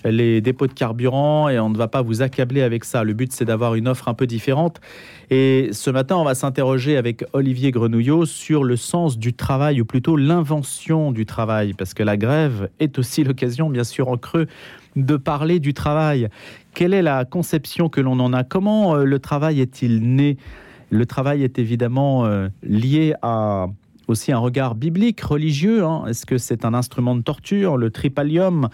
les 0.04 0.40
dépôts 0.40 0.66
de 0.66 0.72
carburant 0.72 1.48
et 1.48 1.58
on 1.58 1.70
ne 1.70 1.76
va 1.76 1.88
pas 1.88 2.02
vous 2.02 2.22
accabler 2.22 2.62
avec 2.62 2.84
ça. 2.84 3.04
Le 3.04 3.12
but 3.12 3.32
c'est 3.32 3.44
d'avoir 3.44 3.74
une 3.74 3.88
offre 3.88 4.08
un 4.08 4.14
peu 4.14 4.26
différente. 4.26 4.80
Et 5.30 5.70
ce 5.72 5.90
matin, 5.90 6.16
on 6.16 6.24
va 6.24 6.34
s'interroger 6.34 6.96
avec 6.96 7.24
Olivier 7.32 7.70
Grenouillot 7.70 8.26
sur 8.26 8.64
le 8.64 8.76
sens 8.76 9.16
du 9.16 9.32
travail, 9.32 9.80
ou 9.80 9.84
plutôt 9.86 10.16
l'invention 10.16 11.10
du 11.10 11.24
travail, 11.24 11.72
parce 11.72 11.94
que 11.94 12.02
la 12.02 12.18
grève 12.18 12.41
est 12.80 12.98
aussi 12.98 13.24
l'occasion, 13.24 13.70
bien 13.70 13.84
sûr, 13.84 14.08
en 14.08 14.16
creux, 14.16 14.46
de 14.96 15.16
parler 15.16 15.60
du 15.60 15.74
travail. 15.74 16.28
Quelle 16.74 16.94
est 16.94 17.02
la 17.02 17.24
conception 17.24 17.88
que 17.88 18.00
l'on 18.00 18.18
en 18.20 18.32
a? 18.32 18.44
Comment 18.44 18.94
euh, 18.94 19.04
le 19.04 19.18
travail 19.18 19.60
est-il 19.60 20.00
né? 20.00 20.36
Le 20.90 21.06
travail 21.06 21.42
est 21.42 21.58
évidemment 21.58 22.26
euh, 22.26 22.48
lié 22.62 23.14
à 23.22 23.66
aussi 24.08 24.32
un 24.32 24.38
regard 24.38 24.74
biblique, 24.74 25.20
religieux. 25.20 25.84
Hein. 25.84 26.04
Est-ce 26.06 26.26
que 26.26 26.38
c'est 26.38 26.64
un 26.64 26.74
instrument 26.74 27.14
de 27.14 27.22
torture? 27.22 27.76
Le 27.76 27.90
tripalium 27.90 28.68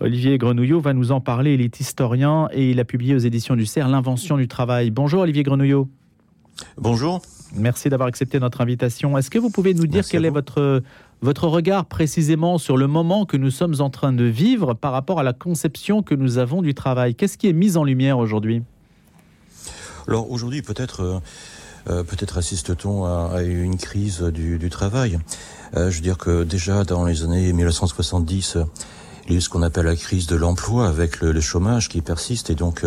Olivier 0.00 0.36
Grenouillot 0.36 0.80
va 0.80 0.92
nous 0.92 1.12
en 1.12 1.20
parler. 1.20 1.54
Il 1.54 1.60
est 1.60 1.80
historien 1.80 2.48
et 2.52 2.70
il 2.70 2.80
a 2.80 2.84
publié 2.84 3.14
aux 3.14 3.18
éditions 3.18 3.56
du 3.56 3.66
CERF 3.66 3.90
L'invention 3.90 4.36
du 4.36 4.48
travail. 4.48 4.90
Bonjour 4.90 5.22
Olivier 5.22 5.42
Grenouillot. 5.42 5.88
Bonjour. 6.76 7.22
Merci 7.56 7.88
d'avoir 7.88 8.08
accepté 8.08 8.40
notre 8.40 8.60
invitation. 8.60 9.16
Est-ce 9.16 9.30
que 9.30 9.38
vous 9.38 9.50
pouvez 9.50 9.74
nous 9.74 9.86
dire 9.86 10.04
quel 10.08 10.24
est 10.24 10.30
votre, 10.30 10.82
votre 11.24 11.48
regard 11.48 11.86
précisément 11.86 12.58
sur 12.58 12.76
le 12.76 12.86
moment 12.86 13.24
que 13.24 13.38
nous 13.38 13.50
sommes 13.50 13.76
en 13.80 13.88
train 13.88 14.12
de 14.12 14.24
vivre 14.24 14.74
par 14.74 14.92
rapport 14.92 15.18
à 15.18 15.22
la 15.22 15.32
conception 15.32 16.02
que 16.02 16.14
nous 16.14 16.36
avons 16.36 16.60
du 16.60 16.74
travail 16.74 17.14
Qu'est-ce 17.14 17.38
qui 17.38 17.48
est 17.48 17.54
mis 17.54 17.78
en 17.78 17.84
lumière 17.84 18.18
aujourd'hui? 18.18 18.62
Alors 20.06 20.30
aujourd'hui 20.30 20.60
peut-être... 20.60 21.00
Euh, 21.00 21.18
euh, 21.86 22.02
peut-être 22.02 22.38
assiste-t-on 22.38 23.04
à, 23.04 23.42
une 23.42 23.76
crise 23.76 24.22
du, 24.22 24.70
travail. 24.70 25.18
Euh, 25.76 25.90
je 25.90 25.96
veux 25.96 26.02
dire 26.02 26.16
que 26.16 26.42
déjà 26.42 26.82
dans 26.82 27.04
les 27.04 27.24
années 27.24 27.52
1970, 27.52 28.56
il 29.26 29.32
y 29.32 29.34
a 29.34 29.38
eu 29.38 29.40
ce 29.40 29.48
qu'on 29.48 29.62
appelle 29.62 29.86
la 29.86 29.96
crise 29.96 30.26
de 30.26 30.36
l'emploi 30.36 30.86
avec 30.86 31.20
le, 31.20 31.40
chômage 31.40 31.88
qui 31.88 32.02
persiste 32.02 32.50
et 32.50 32.54
donc 32.54 32.84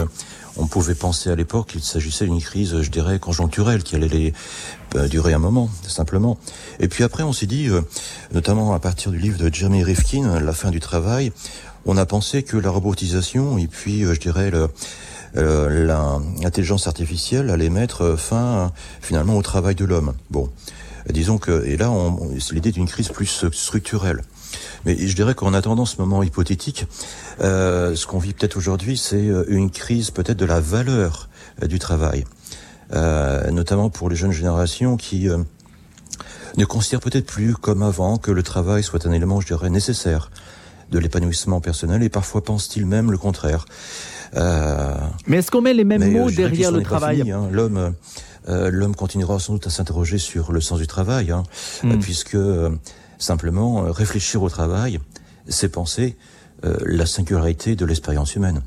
on 0.59 0.67
pouvait 0.67 0.95
penser 0.95 1.29
à 1.29 1.35
l'époque 1.35 1.67
qu'il 1.67 1.83
s'agissait 1.83 2.25
d'une 2.25 2.41
crise, 2.41 2.81
je 2.81 2.89
dirais, 2.89 3.19
conjoncturelle, 3.19 3.83
qui 3.83 3.95
allait 3.95 4.33
bah, 4.91 5.07
durer 5.07 5.33
un 5.33 5.39
moment, 5.39 5.69
simplement. 5.87 6.37
Et 6.79 6.87
puis 6.87 7.03
après, 7.03 7.23
on 7.23 7.33
s'est 7.33 7.45
dit, 7.45 7.67
euh, 7.69 7.81
notamment 8.33 8.73
à 8.73 8.79
partir 8.79 9.11
du 9.11 9.19
livre 9.19 9.37
de 9.37 9.53
Jeremy 9.53 9.83
Rifkin, 9.83 10.39
La 10.39 10.53
fin 10.53 10.71
du 10.71 10.79
travail, 10.79 11.31
on 11.85 11.95
a 11.97 12.05
pensé 12.05 12.43
que 12.43 12.57
la 12.57 12.69
robotisation 12.69 13.57
et 13.57 13.67
puis, 13.67 14.03
euh, 14.03 14.13
je 14.13 14.19
dirais, 14.19 14.49
le, 14.49 14.69
euh, 15.35 15.85
l'intelligence 16.39 16.87
artificielle 16.87 17.49
allait 17.49 17.69
mettre 17.69 18.15
fin 18.17 18.71
finalement 19.01 19.37
au 19.37 19.41
travail 19.41 19.75
de 19.75 19.85
l'homme. 19.85 20.13
Bon, 20.31 20.49
disons 21.09 21.37
que 21.37 21.65
et 21.65 21.77
là, 21.77 21.91
c'est 22.39 22.53
l'idée 22.53 22.71
d'une 22.71 22.87
crise 22.87 23.09
plus 23.09 23.45
structurelle. 23.51 24.23
Mais 24.85 24.97
je 24.97 25.15
dirais 25.15 25.33
qu'en 25.33 25.53
attendant 25.53 25.85
ce 25.85 25.97
moment 25.97 26.23
hypothétique, 26.23 26.85
euh, 27.41 27.95
ce 27.95 28.07
qu'on 28.07 28.19
vit 28.19 28.33
peut-être 28.33 28.57
aujourd'hui, 28.57 28.97
c'est 28.97 29.27
euh, 29.27 29.45
une 29.47 29.69
crise 29.69 30.11
peut-être 30.11 30.37
de 30.37 30.45
la 30.45 30.59
valeur 30.59 31.29
euh, 31.63 31.67
du 31.67 31.79
travail, 31.79 32.25
euh, 32.93 33.49
notamment 33.51 33.89
pour 33.89 34.09
les 34.09 34.15
jeunes 34.15 34.31
générations 34.31 34.97
qui 34.97 35.29
euh, 35.29 35.37
ne 36.57 36.65
considèrent 36.65 36.99
peut-être 36.99 37.25
plus 37.25 37.53
comme 37.53 37.83
avant 37.83 38.17
que 38.17 38.31
le 38.31 38.43
travail 38.43 38.83
soit 38.83 39.05
un 39.05 39.11
élément, 39.11 39.41
je 39.41 39.47
dirais, 39.47 39.69
nécessaire 39.69 40.31
de 40.91 40.99
l'épanouissement 40.99 41.59
personnel 41.59 42.01
et 42.03 42.09
parfois 42.09 42.43
pensent-ils 42.43 42.85
même 42.85 43.11
le 43.11 43.17
contraire. 43.17 43.65
mais 44.33 45.37
est-ce 45.37 45.51
qu'on 45.51 45.61
met 45.61 45.73
les 45.73 45.83
mêmes 45.83 46.11
mots 46.11 46.31
derrière 46.31 46.71
le 46.71 46.81
travail 46.81 47.29
hein. 47.29 47.49
L'homme, 47.51 47.93
l'homme 48.47 48.95
continuera 48.95 49.37
sans 49.39 49.53
doute 49.53 49.67
à 49.67 49.69
s'interroger 49.69 50.17
sur 50.17 50.53
le 50.53 50.61
sens 50.61 50.79
du 50.79 50.87
travail, 50.87 51.31
hein, 51.31 51.43
hmm. 51.83 51.99
puisque 51.99 52.37
Simplement, 53.17 53.85
euh, 53.85 53.91
réfléchir 53.91 54.43
au 54.43 54.49
travail, 54.49 54.99
c'est 55.47 55.71
penser 55.71 56.15
euh, 56.65 56.75
la 56.85 57.05
singularité 57.05 57.75
de 57.75 57.85
l'expérience 57.85 58.35
humaine. 58.35 58.61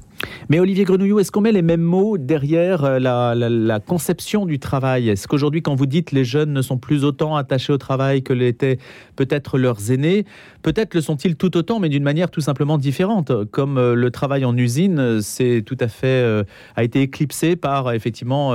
Mais 0.48 0.58
Olivier 0.58 0.84
Grenouillot, 0.84 1.20
est-ce 1.20 1.30
qu'on 1.30 1.40
met 1.40 1.52
les 1.52 1.62
mêmes 1.62 1.80
mots 1.80 2.18
derrière 2.18 2.84
euh, 2.84 2.98
la, 2.98 3.80
conception 3.80 4.46
du 4.46 4.58
travail? 4.58 5.08
Est-ce 5.08 5.28
qu'aujourd'hui, 5.28 5.62
quand 5.62 5.76
vous 5.76 5.86
dites 5.86 6.10
les 6.10 6.24
jeunes 6.24 6.52
ne 6.52 6.62
sont 6.62 6.78
plus 6.78 7.04
autant 7.04 7.36
attachés 7.36 7.72
au 7.72 7.78
travail 7.78 8.22
que 8.22 8.32
l'étaient 8.32 8.78
peut-être 9.14 9.56
leurs 9.56 9.92
aînés, 9.92 10.24
peut-être 10.62 10.94
le 10.94 11.00
sont-ils 11.00 11.36
tout 11.36 11.56
autant, 11.56 11.78
mais 11.78 11.88
d'une 11.88 12.02
manière 12.02 12.30
tout 12.30 12.40
simplement 12.40 12.76
différente? 12.76 13.32
Comme 13.52 13.78
le 13.78 14.10
travail 14.10 14.44
en 14.44 14.56
usine, 14.56 15.20
c'est 15.22 15.62
tout 15.64 15.78
à 15.80 15.88
fait 15.88 16.44
a 16.76 16.84
été 16.84 17.02
éclipsé 17.02 17.56
par 17.56 17.92
effectivement 17.92 18.54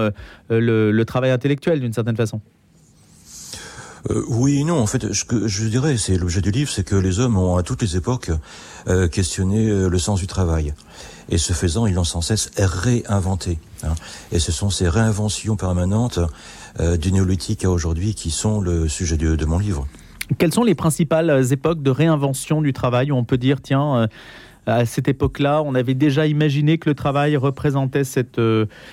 le 0.50 1.04
travail 1.04 1.32
intellectuel 1.32 1.80
d'une 1.80 1.94
certaine 1.94 2.16
façon. 2.16 2.42
Euh, 4.10 4.24
oui 4.28 4.64
non. 4.64 4.80
En 4.80 4.88
fait, 4.88 5.14
ce 5.14 5.26
que 5.26 5.48
je 5.48 5.68
dirais, 5.68 5.98
c'est 5.98 6.18
l'objet 6.18 6.42
du 6.42 6.52
livre, 6.52 6.70
c'est 6.70 6.84
que 6.84 6.96
les 6.96 7.20
hommes 7.20 7.38
ont 7.38 7.58
à 7.58 7.64
toutes 7.64 7.82
les 7.82 7.96
époques 7.96 8.32
euh, 8.88 9.08
questionné 9.08 9.70
euh, 9.70 9.90
le 9.90 10.00
sens 10.00 10.20
du 10.20 10.28
travail. 10.28 10.74
Et 11.30 11.38
ce 11.38 11.54
faisant, 11.54 11.88
ils 11.88 11.96
l'ont 11.96 12.04
sans 12.04 12.22
cesse 12.22 12.52
réinventé. 12.58 13.58
Hein. 13.84 13.96
Et 14.32 14.40
ce 14.40 14.52
sont 14.52 14.70
ces 14.70 14.88
réinventions 14.88 15.56
permanentes 15.56 16.20
du 17.00 17.14
néolithique 17.14 17.64
à 17.64 17.72
aujourd'hui 17.72 18.16
qui 18.16 18.32
sont 18.32 18.60
le 18.60 18.90
sujet 18.90 19.16
de, 19.16 19.38
de, 19.38 19.46
mon 19.46 19.58
livre. 19.58 19.88
Quelles 20.38 20.54
sont 20.54 20.66
les 20.66 20.76
principales 20.76 21.52
époques 21.52 21.82
de 21.82 21.90
réinvention 21.90 22.62
du 22.62 22.74
travail? 22.74 23.12
Où 23.12 23.16
on 23.16 23.24
peut 23.24 23.38
dire, 23.38 23.62
tiens, 23.62 24.08
à 24.68 24.86
cette 24.86 25.08
époque-là, 25.08 25.64
on 25.64 25.74
avait 25.74 25.94
déjà 25.94 26.28
imaginé 26.28 26.78
que 26.78 26.90
le 26.90 26.96
travail 26.96 27.38
représentait 27.38 28.04
cette, 28.04 28.42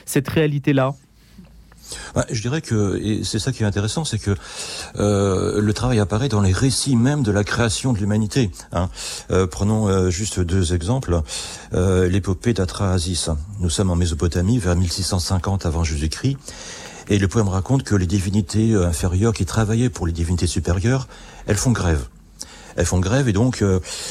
cette 0.07 0.28
réalité-là 0.28 0.95
je 2.30 2.40
dirais 2.40 2.61
que, 2.61 3.22
c'est 3.25 3.38
ça 3.38 3.52
qui 3.52 3.62
est 3.62 3.66
intéressant, 3.66 4.04
c'est 4.04 4.18
que 4.18 4.34
euh, 4.96 5.61
le 5.61 5.72
travail 5.72 5.99
apparaît 6.00 6.28
dans 6.28 6.40
les 6.40 6.52
récits 6.52 6.96
même 6.96 7.22
de 7.22 7.32
la 7.32 7.44
création 7.44 7.92
de 7.92 7.99
l'humanité. 7.99 8.50
Hein. 8.72 8.88
Euh, 9.30 9.46
prenons 9.46 9.88
euh, 9.88 10.11
juste 10.11 10.40
deux 10.40 10.75
exemples. 10.75 11.22
Euh, 11.75 12.08
l'épopée 12.08 12.52
d'Atrahasis. 12.52 13.30
Nous 13.61 13.70
sommes 13.70 13.90
en 13.90 13.96
Mésopotamie 13.96 14.58
vers 14.58 14.76
1650 14.76 15.66
avant 15.66 15.84
Jésus-Christ. 15.84 16.37
Et 17.08 17.18
le 17.18 17.28
poème 17.28 17.49
raconte 17.49 17.82
que 17.82 17.94
les 17.94 18.06
divinités 18.06 18.75
inférieures 18.75 19.32
qui 19.32 19.44
travaillaient 19.44 19.90
pour 19.90 20.06
les 20.06 20.12
divinités 20.12 20.46
supérieures, 20.46 21.08
elles 21.46 21.56
font 21.56 21.72
grève. 21.72 22.06
Elles 22.76 22.87
font 22.87 23.00
grève 23.00 23.28
et 23.28 23.32
donc 23.32 23.62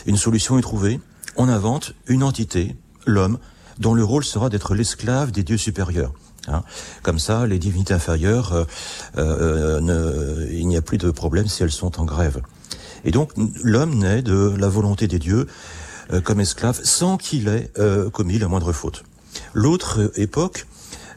une 0.06 0.18
solution 0.18 0.60
est 0.60 0.62
trouvée. 0.62 1.00
On 1.38 1.48
invente 1.48 1.94
une 2.08 2.22
entité, 2.22 2.76
l'homme, 3.06 3.40
dont 3.80 3.94
le 3.94 4.04
rôle 4.04 4.26
sera 4.26 4.50
d'être 4.50 4.76
l'esclave 4.76 5.32
des 5.32 5.44
dieux 5.44 5.58
supérieurs. 5.58 6.12
Hein. 6.48 6.64
Comme 7.04 7.20
ça, 7.20 7.46
les 7.46 7.60
divinités 7.60 7.94
inférieures, 7.94 8.54
euh, 8.54 8.66
euh, 9.18 9.80
ne, 9.80 10.52
il 10.52 10.68
n'y 10.68 10.78
a 10.78 10.82
plus 10.82 10.98
de 10.98 11.12
problème 11.12 11.48
si 11.48 11.64
elles 11.64 11.72
sont 11.72 12.00
en 12.00 12.06
grève. 12.06 12.42
Et 13.04 13.12
donc, 13.12 13.32
l'homme 13.64 13.96
naît 13.96 14.22
de 14.22 14.54
la 14.58 14.68
volonté 14.68 15.08
des 15.08 15.20
dieux 15.20 15.48
euh, 16.12 16.22
comme 16.22 16.40
esclave 16.40 16.80
sans 16.84 17.18
qu'il 17.18 17.48
ait 17.48 17.72
commis 18.12 18.40
la 18.40 18.48
moindre 18.48 18.72
faute. 18.72 19.04
L'autre 19.54 20.12
époque, 20.16 20.68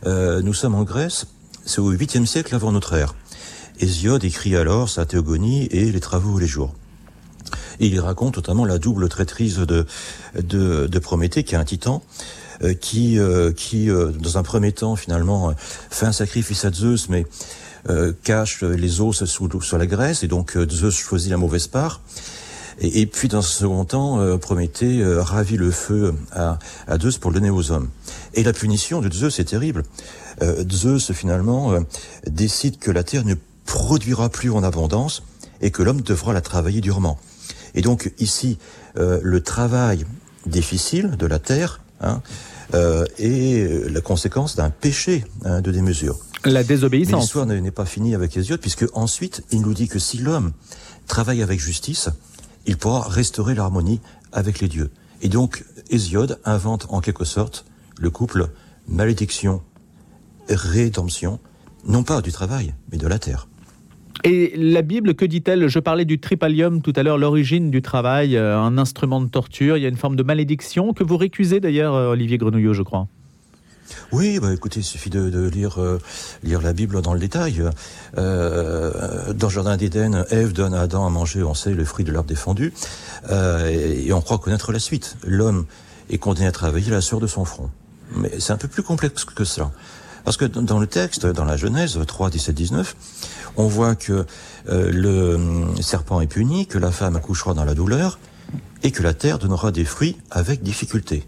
nous 0.06 0.54
sommes 0.54 0.74
en 0.74 0.82
Grèce, 0.82 1.26
c'est 1.64 1.80
au 1.80 1.92
8e 1.92 2.26
siècle 2.26 2.54
avant 2.54 2.72
notre 2.72 2.94
ère. 2.94 3.14
Hésiode 3.80 4.22
écrit 4.22 4.54
alors 4.54 4.88
sa 4.88 5.04
théogonie 5.04 5.66
et 5.66 5.90
les 5.90 6.00
travaux 6.00 6.38
les 6.38 6.46
jours. 6.46 6.74
Et 7.80 7.86
il 7.86 7.98
raconte 7.98 8.36
notamment 8.36 8.64
la 8.64 8.78
double 8.78 9.08
traîtrise 9.08 9.56
de, 9.56 9.86
de, 10.36 10.86
de 10.86 10.98
Prométhée, 11.00 11.42
qui 11.42 11.54
est 11.54 11.58
un 11.58 11.64
titan, 11.64 12.02
euh, 12.02 12.43
qui, 12.80 13.18
euh, 13.18 13.52
qui 13.52 13.90
euh, 13.90 14.10
dans 14.10 14.38
un 14.38 14.42
premier 14.42 14.72
temps, 14.72 14.96
finalement, 14.96 15.54
fait 15.90 16.06
un 16.06 16.12
sacrifice 16.12 16.64
à 16.64 16.72
Zeus, 16.72 17.08
mais 17.08 17.26
cache 18.22 18.62
les 18.62 19.02
os 19.02 19.24
sous, 19.24 19.60
sur 19.60 19.76
la 19.76 19.86
graisse, 19.86 20.22
et 20.22 20.28
donc 20.28 20.56
Zeus 20.70 20.96
choisit 20.96 21.30
la 21.30 21.36
mauvaise 21.36 21.66
part. 21.66 22.00
Et, 22.80 23.06
puis 23.06 23.28
dans 23.28 23.38
un 23.38 23.42
second 23.42 23.84
temps, 23.84 24.20
euh, 24.20 24.36
Prométhée 24.36 25.00
euh, 25.00 25.22
ravit 25.22 25.56
le 25.56 25.70
feu 25.70 26.14
à, 26.32 26.58
à, 26.86 26.98
Zeus 26.98 27.18
pour 27.18 27.30
le 27.30 27.36
donner 27.36 27.50
aux 27.50 27.70
hommes. 27.70 27.88
Et 28.34 28.42
la 28.42 28.52
punition 28.52 29.00
de 29.00 29.12
Zeus 29.12 29.38
est 29.38 29.44
terrible. 29.44 29.84
Euh, 30.42 30.64
Zeus 30.70 31.12
finalement 31.12 31.74
décide 32.26 32.78
que 32.78 32.90
la 32.90 33.04
terre 33.04 33.24
ne 33.24 33.34
produira 33.64 34.28
plus 34.28 34.50
en 34.50 34.62
abondance 34.62 35.22
et 35.60 35.70
que 35.70 35.82
l'homme 35.82 36.00
devra 36.00 36.32
la 36.32 36.40
travailler 36.40 36.80
durement. 36.80 37.18
Et 37.74 37.80
donc 37.80 38.12
ici, 38.18 38.58
le 38.96 39.40
travail 39.40 40.04
difficile 40.46 41.16
de 41.16 41.26
la 41.26 41.38
terre 41.38 41.80
hein, 42.00 42.22
est 43.18 43.90
la 43.90 44.00
conséquence 44.00 44.56
d'un 44.56 44.70
péché 44.70 45.24
hein, 45.44 45.60
de 45.60 45.70
démesure. 45.70 46.18
La 46.44 46.62
désobéissance. 46.62 47.22
L'histoire 47.22 47.46
n'est 47.46 47.70
pas 47.70 47.86
finie 47.86 48.14
avec 48.14 48.36
Hésiode, 48.36 48.60
puisque 48.60 48.86
ensuite 48.92 49.42
il 49.50 49.62
nous 49.62 49.74
dit 49.74 49.88
que 49.88 49.98
si 49.98 50.18
l'homme 50.18 50.52
travaille 51.06 51.42
avec 51.42 51.58
justice, 51.58 52.10
il 52.66 52.76
pourra 52.76 53.08
restaurer 53.08 53.54
l'harmonie 53.54 54.00
avec 54.32 54.60
les 54.60 54.68
dieux. 54.68 54.90
Et 55.22 55.28
donc, 55.28 55.64
Hésiode 55.90 56.38
invente 56.44 56.86
en 56.90 57.00
quelque 57.00 57.24
sorte 57.24 57.64
le 57.98 58.10
couple 58.10 58.50
malédiction, 58.88 59.62
rédemption, 60.48 61.40
non 61.86 62.02
pas 62.02 62.20
du 62.20 62.32
travail, 62.32 62.74
mais 62.90 62.98
de 62.98 63.06
la 63.06 63.18
terre. 63.18 63.48
Et 64.22 64.54
la 64.56 64.82
Bible, 64.82 65.14
que 65.14 65.24
dit-elle? 65.24 65.68
Je 65.68 65.78
parlais 65.78 66.04
du 66.04 66.20
tripalium 66.20 66.80
tout 66.82 66.92
à 66.96 67.02
l'heure, 67.02 67.18
l'origine 67.18 67.70
du 67.70 67.82
travail, 67.82 68.36
euh, 68.36 68.58
un 68.58 68.78
instrument 68.78 69.20
de 69.20 69.26
torture, 69.26 69.76
il 69.76 69.82
y 69.82 69.86
a 69.86 69.88
une 69.88 69.96
forme 69.96 70.16
de 70.16 70.22
malédiction 70.22 70.92
que 70.92 71.02
vous 71.02 71.16
récusez 71.16 71.60
d'ailleurs, 71.60 71.94
euh, 71.94 72.12
Olivier 72.12 72.38
Grenouillot, 72.38 72.74
je 72.74 72.82
crois. 72.82 73.08
Oui, 74.12 74.38
bah 74.40 74.54
écoutez, 74.54 74.80
il 74.80 74.84
suffit 74.84 75.10
de, 75.10 75.48
lire, 75.48 75.78
euh, 75.78 75.98
lire 76.42 76.62
la 76.62 76.72
Bible 76.72 77.02
dans 77.02 77.12
le 77.12 77.20
détail. 77.20 77.62
Dans 78.16 78.22
le 78.22 79.48
Jardin 79.48 79.76
d'Éden, 79.76 80.24
Ève 80.30 80.54
donne 80.54 80.72
à 80.72 80.80
Adam 80.80 81.06
à 81.06 81.10
manger, 81.10 81.42
on 81.42 81.52
sait, 81.52 81.74
le 81.74 81.84
fruit 81.84 82.04
de 82.04 82.12
l'arbre 82.12 82.28
défendu, 82.28 82.72
et, 83.30 84.10
on 84.12 84.22
croit 84.22 84.38
connaître 84.38 84.72
la 84.72 84.78
suite. 84.78 85.16
L'homme 85.26 85.66
est 86.08 86.16
condamné 86.16 86.46
à 86.46 86.52
travailler 86.52 86.90
la 86.90 87.02
sueur 87.02 87.20
de 87.20 87.26
son 87.26 87.44
front. 87.44 87.68
Mais 88.16 88.30
c'est 88.38 88.54
un 88.54 88.56
peu 88.56 88.68
plus 88.68 88.82
complexe 88.82 89.26
que 89.26 89.44
cela. 89.44 89.70
Parce 90.24 90.36
que 90.36 90.44
dans 90.44 90.78
le 90.78 90.86
texte, 90.86 91.26
dans 91.26 91.44
la 91.44 91.56
Genèse 91.56 91.98
3, 92.06 92.30
17, 92.30 92.54
19, 92.54 92.96
on 93.56 93.66
voit 93.66 93.94
que 93.94 94.24
le 94.66 95.34
hum, 95.34 95.76
serpent 95.82 96.20
est 96.20 96.26
puni, 96.26 96.66
que 96.66 96.78
la 96.78 96.90
femme 96.90 97.16
accouchera 97.16 97.54
dans 97.54 97.64
la 97.64 97.74
douleur, 97.74 98.18
et 98.82 98.90
que 98.90 99.02
la 99.02 99.14
terre 99.14 99.38
donnera 99.38 99.72
des 99.72 99.84
fruits 99.84 100.16
avec 100.30 100.62
difficulté. 100.62 101.26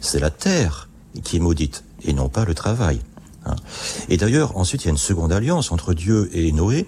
C'est 0.00 0.20
la 0.20 0.30
terre 0.30 0.88
qui 1.22 1.36
est 1.36 1.40
maudite, 1.40 1.84
et 2.04 2.12
non 2.12 2.28
pas 2.28 2.44
le 2.44 2.54
travail. 2.54 3.00
Hein. 3.46 3.56
Et 4.08 4.16
d'ailleurs, 4.16 4.56
ensuite, 4.56 4.82
il 4.82 4.86
y 4.86 4.88
a 4.88 4.92
une 4.92 4.98
seconde 4.98 5.32
alliance 5.32 5.72
entre 5.72 5.94
Dieu 5.94 6.28
et 6.32 6.50
Noé, 6.52 6.86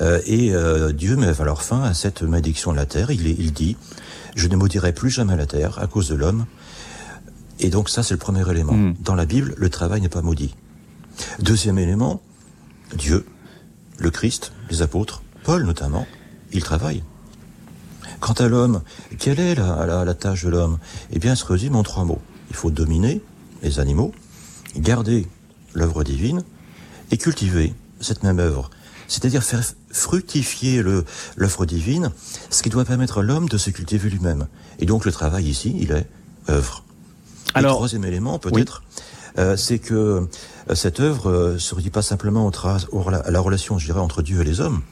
euh, 0.00 0.20
et 0.24 0.54
euh, 0.54 0.92
Dieu 0.92 1.16
met 1.16 1.40
alors 1.40 1.62
fin 1.62 1.82
à 1.82 1.94
cette 1.94 2.22
malédiction 2.22 2.72
de 2.72 2.76
la 2.76 2.86
terre. 2.86 3.10
Il, 3.10 3.26
il 3.26 3.52
dit, 3.52 3.76
je 4.34 4.48
ne 4.48 4.56
maudirai 4.56 4.92
plus 4.92 5.10
jamais 5.10 5.36
la 5.36 5.46
terre 5.46 5.78
à 5.78 5.86
cause 5.86 6.08
de 6.08 6.14
l'homme. 6.14 6.46
Et 7.60 7.70
donc 7.70 7.88
ça, 7.88 8.02
c'est 8.02 8.14
le 8.14 8.18
premier 8.18 8.48
élément. 8.50 8.72
Hmm. 8.72 8.94
Dans 9.00 9.14
la 9.14 9.26
Bible, 9.26 9.54
le 9.56 9.68
travail 9.68 10.00
n'est 10.00 10.08
pas 10.08 10.22
maudit. 10.22 10.56
Deuxième 11.38 11.78
élément, 11.78 12.22
Dieu, 12.96 13.26
le 13.98 14.10
Christ, 14.10 14.52
les 14.70 14.82
apôtres, 14.82 15.22
Paul 15.44 15.64
notamment, 15.64 16.06
il 16.52 16.62
travaille. 16.62 17.02
Quant 18.18 18.32
à 18.32 18.48
l'homme, 18.48 18.82
quelle 19.18 19.40
est 19.40 19.54
la, 19.54 19.86
la, 19.86 20.04
la 20.04 20.14
tâche 20.14 20.44
de 20.44 20.50
l'homme? 20.50 20.78
Eh 21.10 21.18
bien, 21.18 21.32
elle 21.32 21.36
se 21.36 21.44
résume 21.44 21.76
en 21.76 21.82
trois 21.82 22.04
mots. 22.04 22.20
Il 22.50 22.56
faut 22.56 22.70
dominer, 22.70 23.22
les 23.62 23.78
animaux, 23.78 24.12
garder 24.76 25.26
l'œuvre 25.74 26.02
divine 26.02 26.42
et 27.10 27.18
cultiver 27.18 27.74
cette 28.00 28.22
même 28.22 28.38
œuvre. 28.38 28.70
C'est-à-dire 29.06 29.42
faire 29.42 29.62
fructifier 29.90 30.82
l'œuvre 30.82 31.66
divine, 31.66 32.12
ce 32.48 32.62
qui 32.62 32.70
doit 32.70 32.84
permettre 32.84 33.18
à 33.18 33.22
l'homme 33.22 33.48
de 33.48 33.58
se 33.58 33.70
cultiver 33.70 34.08
lui-même. 34.08 34.46
Et 34.78 34.86
donc 34.86 35.04
le 35.04 35.12
travail 35.12 35.46
ici, 35.48 35.76
il 35.78 35.92
est 35.92 36.06
œuvre. 36.48 36.84
Alors, 37.54 37.72
le 37.72 37.76
troisième 37.76 38.04
élément, 38.04 38.38
peut-être, 38.38 38.82
euh, 39.38 39.56
c'est 39.56 39.78
que 39.78 39.94
euh, 39.94 40.74
cette 40.74 41.00
œuvre 41.00 41.30
euh, 41.30 41.58
se 41.58 41.74
réduit 41.74 41.90
pas 41.90 42.02
simplement 42.02 42.50
à 42.50 43.30
la 43.30 43.40
relation, 43.40 43.78
je 43.78 43.86
dirais, 43.86 44.00
entre 44.00 44.22
Dieu 44.22 44.40
et 44.40 44.44
les 44.44 44.60
hommes. 44.60 44.82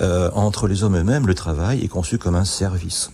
entre 0.00 0.66
les 0.66 0.82
hommes 0.82 0.96
eux-mêmes, 0.96 1.26
le 1.26 1.34
travail 1.34 1.84
est 1.84 1.88
conçu 1.88 2.18
comme 2.18 2.34
un 2.34 2.44
service. 2.44 3.10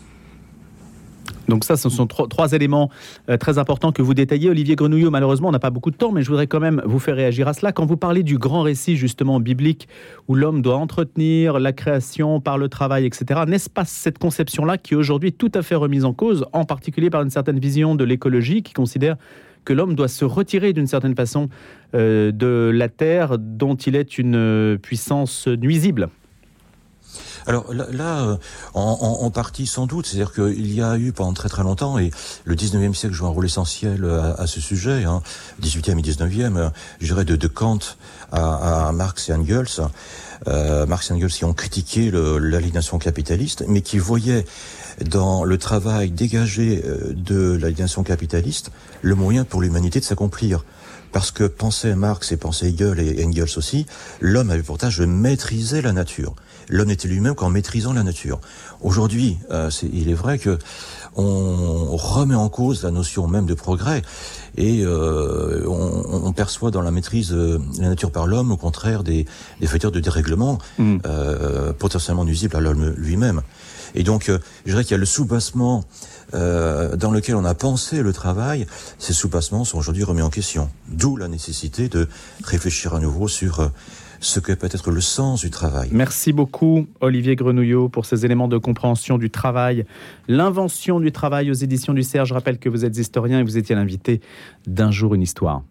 Donc 1.50 1.64
ça, 1.64 1.76
ce 1.76 1.90
sont 1.90 2.06
trois, 2.06 2.52
éléments 2.52 2.90
euh, 3.28 3.36
très 3.36 3.58
importants 3.58 3.92
que 3.92 4.00
vous 4.00 4.14
détaillez. 4.14 4.48
Olivier 4.48 4.76
Grenouillot, 4.76 5.10
malheureusement, 5.10 5.48
on 5.48 5.52
n'a 5.52 5.58
pas 5.58 5.70
beaucoup 5.70 5.90
de 5.90 5.96
temps, 5.96 6.12
mais 6.12 6.22
je 6.22 6.28
voudrais 6.28 6.46
quand 6.46 6.60
même 6.60 6.80
vous 6.86 6.98
faire 6.98 7.16
réagir 7.16 7.48
à 7.48 7.52
cela. 7.52 7.72
Quand 7.72 7.84
vous 7.84 7.96
parlez 7.96 8.22
du 8.22 8.38
grand 8.38 8.62
récit, 8.62 8.96
justement, 8.96 9.40
biblique, 9.40 9.88
où 10.28 10.34
l'homme 10.34 10.62
doit 10.62 10.76
entretenir 10.76 11.58
la 11.58 11.72
création 11.72 12.40
par 12.40 12.56
le 12.56 12.68
travail, 12.68 13.04
etc., 13.04 13.42
n'est-ce 13.46 13.68
pas 13.68 13.84
cette 13.84 14.18
conception-là 14.18 14.78
qui 14.78 14.94
est 14.94 14.96
aujourd'hui 14.96 15.32
tout 15.32 15.50
à 15.54 15.62
fait 15.62 15.74
remise 15.74 16.04
en 16.04 16.14
cause, 16.14 16.46
en 16.52 16.64
particulier 16.64 17.10
par 17.10 17.22
une 17.22 17.30
certaine 17.30 17.58
vision 17.58 17.94
de 17.94 18.04
l'écologie 18.04 18.62
qui 18.62 18.72
considère 18.72 19.16
que 19.64 19.72
l'homme 19.72 19.94
doit 19.94 20.08
se 20.08 20.24
retirer 20.24 20.72
d'une 20.72 20.86
certaine 20.86 21.14
façon 21.14 21.48
euh, 21.94 22.32
de 22.32 22.70
la 22.72 22.88
Terre 22.88 23.38
dont 23.38 23.74
il 23.74 23.96
est 23.96 24.18
une 24.18 24.36
euh, 24.36 24.78
puissance 24.78 25.48
nuisible? 25.48 26.08
Alors 27.46 27.72
là, 27.72 28.22
euh, 28.22 28.36
en, 28.74 29.30
partie 29.30 29.66
sans 29.66 29.86
doute, 29.86 30.06
c'est-à-dire 30.06 30.32
qu'il 30.32 30.72
y 30.72 30.82
a 30.82 30.96
eu 30.96 31.12
pendant 31.12 31.32
très 31.32 31.48
très 31.48 31.62
longtemps, 31.62 31.98
et 31.98 32.10
le 32.44 32.54
19e 32.54 32.94
siècle 32.94 33.14
joue 33.14 33.26
un 33.26 33.30
rôle 33.30 33.46
essentiel 33.46 34.04
euh, 34.04 34.34
à, 34.36 34.46
ce 34.46 34.60
sujet, 34.60 35.04
hein, 35.04 35.22
18e 35.62 35.98
et 35.98 36.02
19e, 36.02 36.56
euh, 36.56 36.70
je 37.00 37.06
dirais 37.06 37.24
de, 37.24 37.36
de 37.36 37.48
Kant 37.48 37.78
à, 38.32 38.92
Marx 38.92 39.28
et 39.28 39.32
Engels, 39.32 39.80
euh, 40.48 40.86
Marx 40.86 41.10
et 41.10 41.14
Engels 41.14 41.30
qui 41.30 41.44
ont 41.44 41.54
critiqué 41.54 42.10
l'aliénation 42.12 42.98
capitaliste, 42.98 43.64
mais 43.66 43.82
qui 43.82 43.98
voyaient 43.98 44.44
dans 45.04 45.44
le 45.44 45.58
travail 45.58 46.10
dégagé 46.10 46.82
de 47.14 47.58
l'aliénation 47.60 48.02
capitaliste 48.02 48.70
le 49.02 49.14
moyen 49.14 49.44
pour 49.44 49.62
l'humanité 49.62 49.98
de 49.98 50.04
s'accomplir. 50.04 50.64
Parce 51.12 51.30
que 51.30 51.44
pensait 51.44 51.94
Marx 51.94 52.32
et 52.32 52.36
pensait 52.36 52.68
Hegel 52.68 53.00
et 53.00 53.24
Engels 53.24 53.56
aussi, 53.56 53.86
l'homme 54.20 54.50
avait 54.50 54.62
pour 54.62 54.78
tâche 54.78 54.98
de 54.98 55.06
maîtriser 55.06 55.82
la 55.82 55.92
nature 55.92 56.34
l'homme 56.70 56.88
n'était 56.88 57.08
lui-même 57.08 57.34
qu'en 57.34 57.50
maîtrisant 57.50 57.92
la 57.92 58.02
nature. 58.02 58.40
Aujourd'hui, 58.80 59.38
euh, 59.50 59.70
il 59.92 60.08
est 60.08 60.14
vrai 60.14 60.38
que 60.38 60.58
on 61.16 61.96
remet 61.96 62.36
en 62.36 62.48
cause 62.48 62.84
la 62.84 62.92
notion 62.92 63.26
même 63.26 63.44
de 63.44 63.54
progrès 63.54 64.02
et 64.56 64.82
euh, 64.84 65.66
on, 65.66 66.32
perçoit 66.32 66.70
dans 66.70 66.82
la 66.82 66.92
maîtrise 66.92 67.30
de 67.30 67.60
la 67.80 67.88
nature 67.88 68.12
par 68.12 68.28
l'homme, 68.28 68.52
au 68.52 68.56
contraire, 68.56 69.02
des, 69.02 69.26
facteurs 69.64 69.90
de 69.90 69.98
dérèglement 69.98 70.58
mm. 70.78 70.98
euh, 71.06 71.72
potentiellement 71.72 72.24
nuisibles 72.24 72.56
à 72.56 72.60
l'homme 72.60 72.94
lui-même. 72.96 73.42
Et 73.94 74.02
donc, 74.02 74.30
je 74.30 74.70
dirais 74.70 74.84
qu'il 74.84 74.92
y 74.92 74.94
a 74.94 74.98
le 74.98 75.06
soubassement 75.06 75.84
dans 76.32 77.10
lequel 77.10 77.34
on 77.34 77.44
a 77.44 77.54
pensé 77.54 78.02
le 78.02 78.12
travail. 78.12 78.66
Ces 78.98 79.12
soubassements 79.12 79.64
sont 79.64 79.78
aujourd'hui 79.78 80.04
remis 80.04 80.22
en 80.22 80.30
question. 80.30 80.70
D'où 80.88 81.16
la 81.16 81.28
nécessité 81.28 81.88
de 81.88 82.08
réfléchir 82.44 82.94
à 82.94 83.00
nouveau 83.00 83.28
sur 83.28 83.70
ce 84.20 84.38
que 84.38 84.52
peut 84.52 84.68
être 84.70 84.90
le 84.90 85.00
sens 85.00 85.40
du 85.40 85.50
travail. 85.50 85.88
Merci 85.92 86.32
beaucoup, 86.32 86.86
Olivier 87.00 87.36
Grenouillot, 87.36 87.88
pour 87.88 88.04
ces 88.04 88.24
éléments 88.24 88.48
de 88.48 88.58
compréhension 88.58 89.18
du 89.18 89.30
travail, 89.30 89.86
l'invention 90.28 91.00
du 91.00 91.10
travail 91.10 91.50
aux 91.50 91.54
éditions 91.54 91.94
du 91.94 92.02
Cerf. 92.02 92.26
Je 92.26 92.34
rappelle 92.34 92.58
que 92.58 92.68
vous 92.68 92.84
êtes 92.84 92.96
historien 92.96 93.40
et 93.40 93.42
vous 93.42 93.56
étiez 93.56 93.74
l'invité 93.74 94.20
d'un 94.66 94.90
jour 94.90 95.14
une 95.14 95.22
histoire. 95.22 95.62